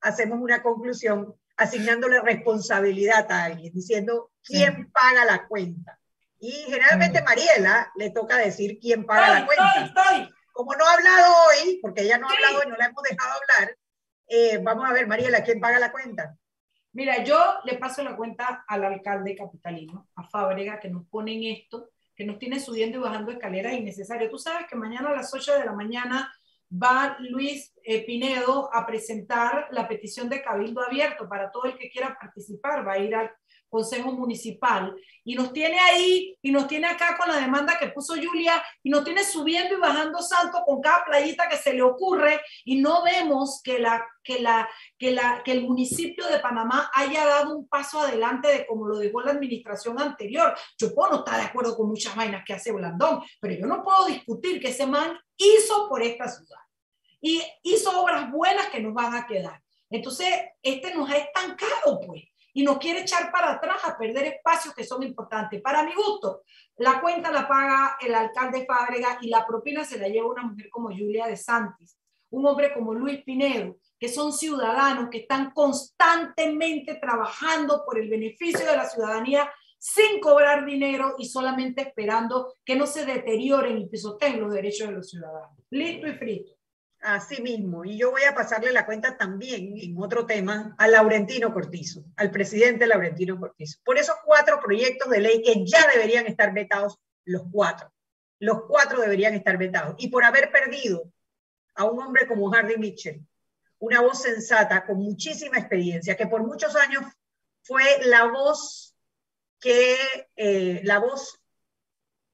[0.00, 4.84] hacemos una conclusión asignándole responsabilidad a alguien, diciendo quién sí.
[4.92, 6.00] paga la cuenta.
[6.38, 9.84] Y generalmente Mariela le toca decir quién paga estoy, la cuenta.
[9.84, 10.34] Estoy, estoy.
[10.52, 13.32] Como no ha hablado hoy, porque ella no ha hablado y no la hemos dejado
[13.32, 13.76] hablar,
[14.26, 16.34] eh, vamos a ver, Mariela, ¿quién paga la cuenta?
[16.92, 21.56] Mira, yo le paso la cuenta al alcalde capitalino, a Fábrega, que nos pone en
[21.56, 24.30] esto, que nos tiene subiendo y bajando escaleras innecesarias.
[24.30, 26.32] Tú sabes que mañana a las 8 de la mañana
[26.70, 31.90] va Luis eh, Pinedo a presentar la petición de cabildo abierto para todo el que
[31.90, 32.86] quiera participar.
[32.86, 33.30] Va a ir al
[33.70, 34.94] Consejo Municipal
[35.24, 38.90] y nos tiene ahí y nos tiene acá con la demanda que puso Julia y
[38.90, 43.02] nos tiene subiendo y bajando santo con cada playita que se le ocurre y no
[43.04, 44.68] vemos que, la, que, la,
[44.98, 48.98] que, la, que el municipio de Panamá haya dado un paso adelante de como lo
[48.98, 50.54] dejó la administración anterior.
[50.76, 53.82] Yo puedo no estar de acuerdo con muchas vainas que hace Blandón, pero yo no
[53.82, 56.60] puedo discutir que ese man hizo por esta ciudad
[57.20, 59.62] y hizo obras buenas que nos van a quedar.
[59.90, 60.28] Entonces,
[60.62, 64.84] este nos ha estancado, pues y nos quiere echar para atrás a perder espacios que
[64.84, 65.60] son importantes.
[65.60, 66.42] Para mi gusto,
[66.76, 70.68] la cuenta la paga el alcalde Fábrega y la propina se la lleva una mujer
[70.70, 71.96] como Julia de Santis.
[72.32, 78.64] un hombre como Luis Pinedo, que son ciudadanos que están constantemente trabajando por el beneficio
[78.64, 84.40] de la ciudadanía sin cobrar dinero y solamente esperando que no se deterioren y pisoteen
[84.40, 85.58] los derechos de los ciudadanos.
[85.70, 86.59] Listo y frito.
[87.00, 91.52] Así mismo, y yo voy a pasarle la cuenta también en otro tema a Laurentino
[91.54, 96.52] Cortizo, al presidente Laurentino Cortizo, por esos cuatro proyectos de ley que ya deberían estar
[96.52, 97.90] vetados, los cuatro.
[98.38, 99.94] Los cuatro deberían estar vetados.
[99.98, 101.10] Y por haber perdido
[101.74, 103.26] a un hombre como Hardy Mitchell,
[103.78, 107.02] una voz sensata con muchísima experiencia, que por muchos años
[107.62, 108.94] fue la voz
[109.58, 109.96] que,
[110.36, 111.40] eh, la voz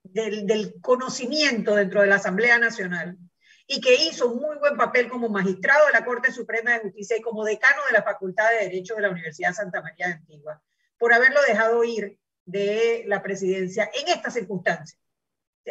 [0.02, 3.16] del, del conocimiento dentro de la Asamblea Nacional
[3.66, 7.16] y que hizo un muy buen papel como magistrado de la Corte Suprema de Justicia
[7.16, 10.62] y como decano de la Facultad de Derecho de la Universidad Santa María de Antigua,
[10.98, 15.00] por haberlo dejado ir de la presidencia en estas circunstancias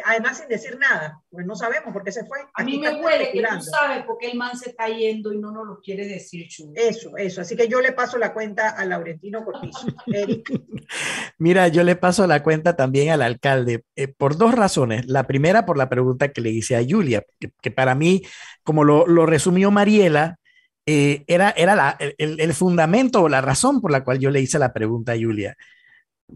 [0.04, 2.38] además sin decir nada, pues no sabemos por qué se fue.
[2.54, 5.38] A mí me huele que tú sabes por qué el man se está yendo y
[5.38, 6.72] no nos lo quiere decir, Chu.
[6.74, 7.40] Eso, eso.
[7.40, 9.86] Así que yo le paso la cuenta a Laurentino Cortizo.
[11.38, 15.06] Mira, yo le paso la cuenta también al alcalde eh, por dos razones.
[15.06, 17.24] La primera, por la pregunta que le hice a Julia,
[17.60, 18.22] que, para mí,
[18.62, 20.38] como lo, lo resumió Mariela,
[20.86, 24.40] eh, era, era la, el, el fundamento o la razón por la cual yo le
[24.40, 25.56] hice la pregunta a Julia.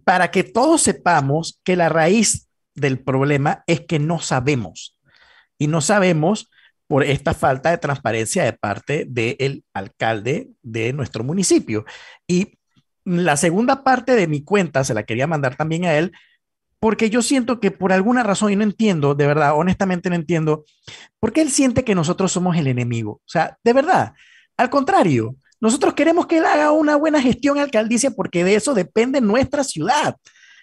[0.05, 4.99] Para que todos sepamos que la raíz del problema es que no sabemos.
[5.59, 6.51] Y no sabemos
[6.87, 11.85] por esta falta de transparencia de parte del alcalde de nuestro municipio.
[12.27, 12.59] Y
[13.05, 16.13] la segunda parte de mi cuenta se la quería mandar también a él,
[16.81, 20.65] porque yo siento que por alguna razón, y no entiendo, de verdad, honestamente no entiendo,
[21.21, 23.13] por qué él siente que nosotros somos el enemigo.
[23.13, 24.15] O sea, de verdad,
[24.57, 29.21] al contrario, nosotros queremos que él haga una buena gestión alcaldicia porque de eso depende
[29.21, 30.17] nuestra ciudad.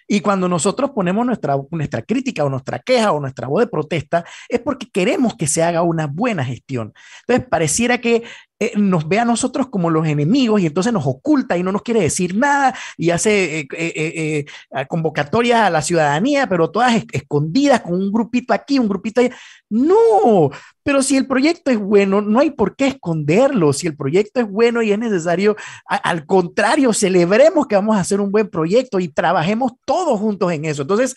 [0.08, 4.24] Y cuando nosotros ponemos nuestra, nuestra crítica o nuestra queja o nuestra voz de protesta,
[4.48, 6.94] es porque queremos que se haga una buena gestión.
[7.20, 8.24] Entonces, pareciera que
[8.60, 11.82] eh, nos ve a nosotros como los enemigos y entonces nos oculta y no nos
[11.82, 14.46] quiere decir nada y hace eh, eh,
[14.88, 19.36] convocatorias a la ciudadanía, pero todas escondidas con un grupito aquí, un grupito allá.
[19.70, 20.50] No,
[20.82, 23.72] pero si el proyecto es bueno, no hay por qué esconderlo.
[23.72, 25.54] Si el proyecto es bueno y es necesario,
[25.86, 30.64] al contrario, celebremos que vamos a hacer un buen proyecto y trabajemos todos juntos en
[30.64, 30.82] eso.
[30.82, 31.14] Entonces,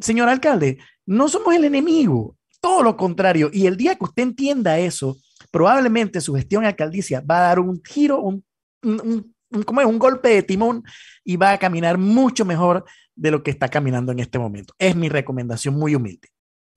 [0.00, 3.48] señor alcalde, no somos el enemigo, todo lo contrario.
[3.52, 5.16] Y el día que usted entienda eso,
[5.50, 8.44] probablemente su gestión alcaldicia va a dar un giro, un,
[8.82, 9.86] un, es?
[9.86, 10.84] un golpe de timón
[11.24, 12.84] y va a caminar mucho mejor
[13.14, 14.74] de lo que está caminando en este momento.
[14.78, 16.28] Es mi recomendación muy humilde.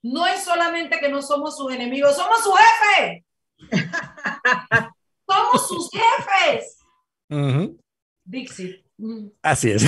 [0.01, 3.25] No es solamente que no somos sus enemigos, somos su jefe.
[5.27, 6.77] somos sus jefes.
[8.25, 8.83] Dixie.
[9.41, 9.85] Así es.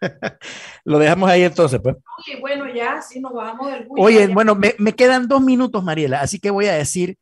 [0.84, 1.96] Lo dejamos ahí entonces, pues.
[2.18, 6.20] Oye, bueno, ya, sí nos bajamos del Oye, bueno, me, me, quedan dos minutos, Mariela,
[6.20, 7.16] así que voy a decir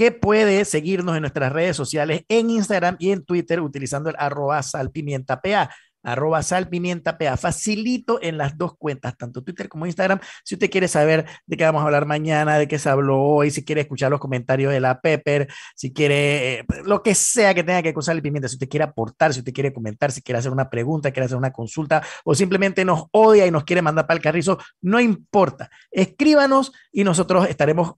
[0.00, 4.62] que puede seguirnos en nuestras redes sociales en Instagram y en Twitter utilizando el arroba
[4.62, 5.68] salpimientapa
[6.02, 10.20] arroba salpimientapa, facilito en las dos cuentas, tanto Twitter como Instagram.
[10.44, 13.50] Si usted quiere saber de qué vamos a hablar mañana, de qué se habló hoy,
[13.50, 17.62] si quiere escuchar los comentarios de la Pepper, si quiere eh, lo que sea que
[17.62, 20.38] tenga que usar el pimienta, si usted quiere aportar, si usted quiere comentar, si quiere
[20.38, 24.06] hacer una pregunta, quiere hacer una consulta o simplemente nos odia y nos quiere mandar
[24.06, 25.70] para el carrizo, no importa.
[25.90, 27.94] Escríbanos y nosotros estaremos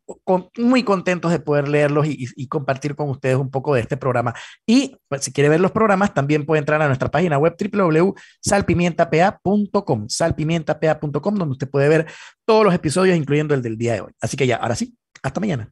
[0.58, 4.34] muy contentos de poder leerlos y, y, compartir con ustedes un poco de este programa.
[4.66, 7.91] Y pues, si quiere ver los programas, también puede entrar a nuestra página web www
[7.92, 12.06] www.salpimientapa.com, salpimientapa.com, donde usted puede ver
[12.44, 14.12] todos los episodios, incluyendo el del día de hoy.
[14.20, 15.70] Así que ya, ahora sí, hasta mañana.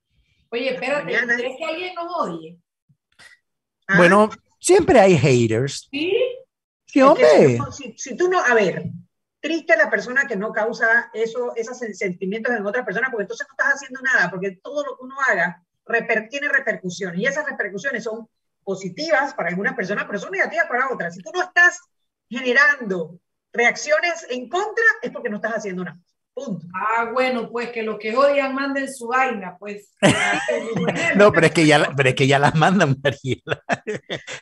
[0.51, 2.59] Oye, espérate, ¿crees que alguien nos odie?
[3.89, 3.99] Ah.
[3.99, 5.89] Bueno, siempre hay haters.
[5.91, 6.13] ¿Sí?
[6.87, 7.59] Sí, hombre.
[7.97, 8.85] si, tú no, a ver,
[9.41, 13.53] triste la persona que no causa eso, esos sentimientos en otra persona, porque entonces no
[13.53, 15.63] estás haciendo nada, porque todo lo que uno haga
[16.29, 18.29] tiene repercusiones y esas repercusiones son
[18.63, 21.15] positivas para algunas personas, pero son negativas para otras.
[21.15, 21.81] Si tú no estás
[22.31, 23.19] generando
[23.53, 25.99] reacciones en contra, es porque no estás haciendo nada.
[26.33, 26.65] Punto.
[26.73, 29.91] Ah, bueno, pues que los que odian manden su vaina, pues.
[31.17, 33.63] no, pero es que ya, pero es que ya las mandan, Mariela.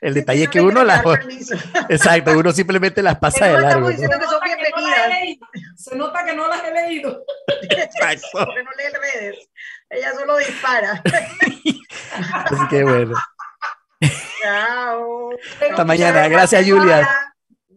[0.00, 1.02] El detalle es que uno las.
[1.88, 3.90] Exacto, uno simplemente las pasa de largo.
[5.76, 7.24] Se nota que no las he leído.
[7.62, 8.28] Exacto.
[8.32, 9.48] Porque no lee redes.
[9.88, 11.02] Ella solo dispara.
[12.12, 13.14] Así que bueno.
[14.42, 15.30] Chao.
[15.70, 16.28] Hasta mañana.
[16.28, 17.08] Gracias, Julia.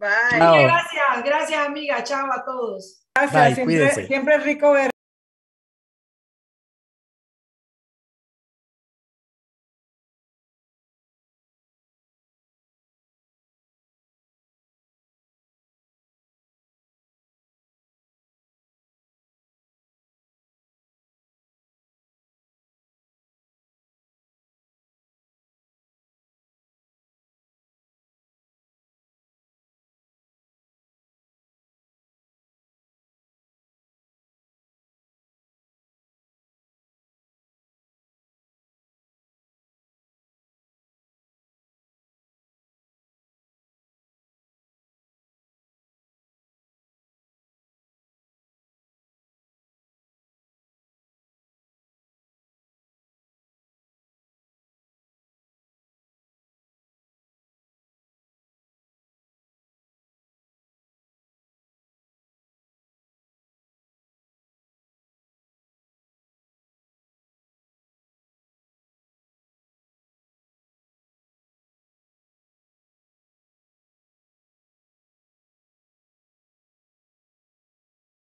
[0.02, 0.64] Bye.
[0.64, 2.02] Gracias, gracias, amiga.
[2.02, 3.06] Chao a todos.
[3.14, 3.54] Gracias.
[3.54, 4.91] siempre, siempre es rico ver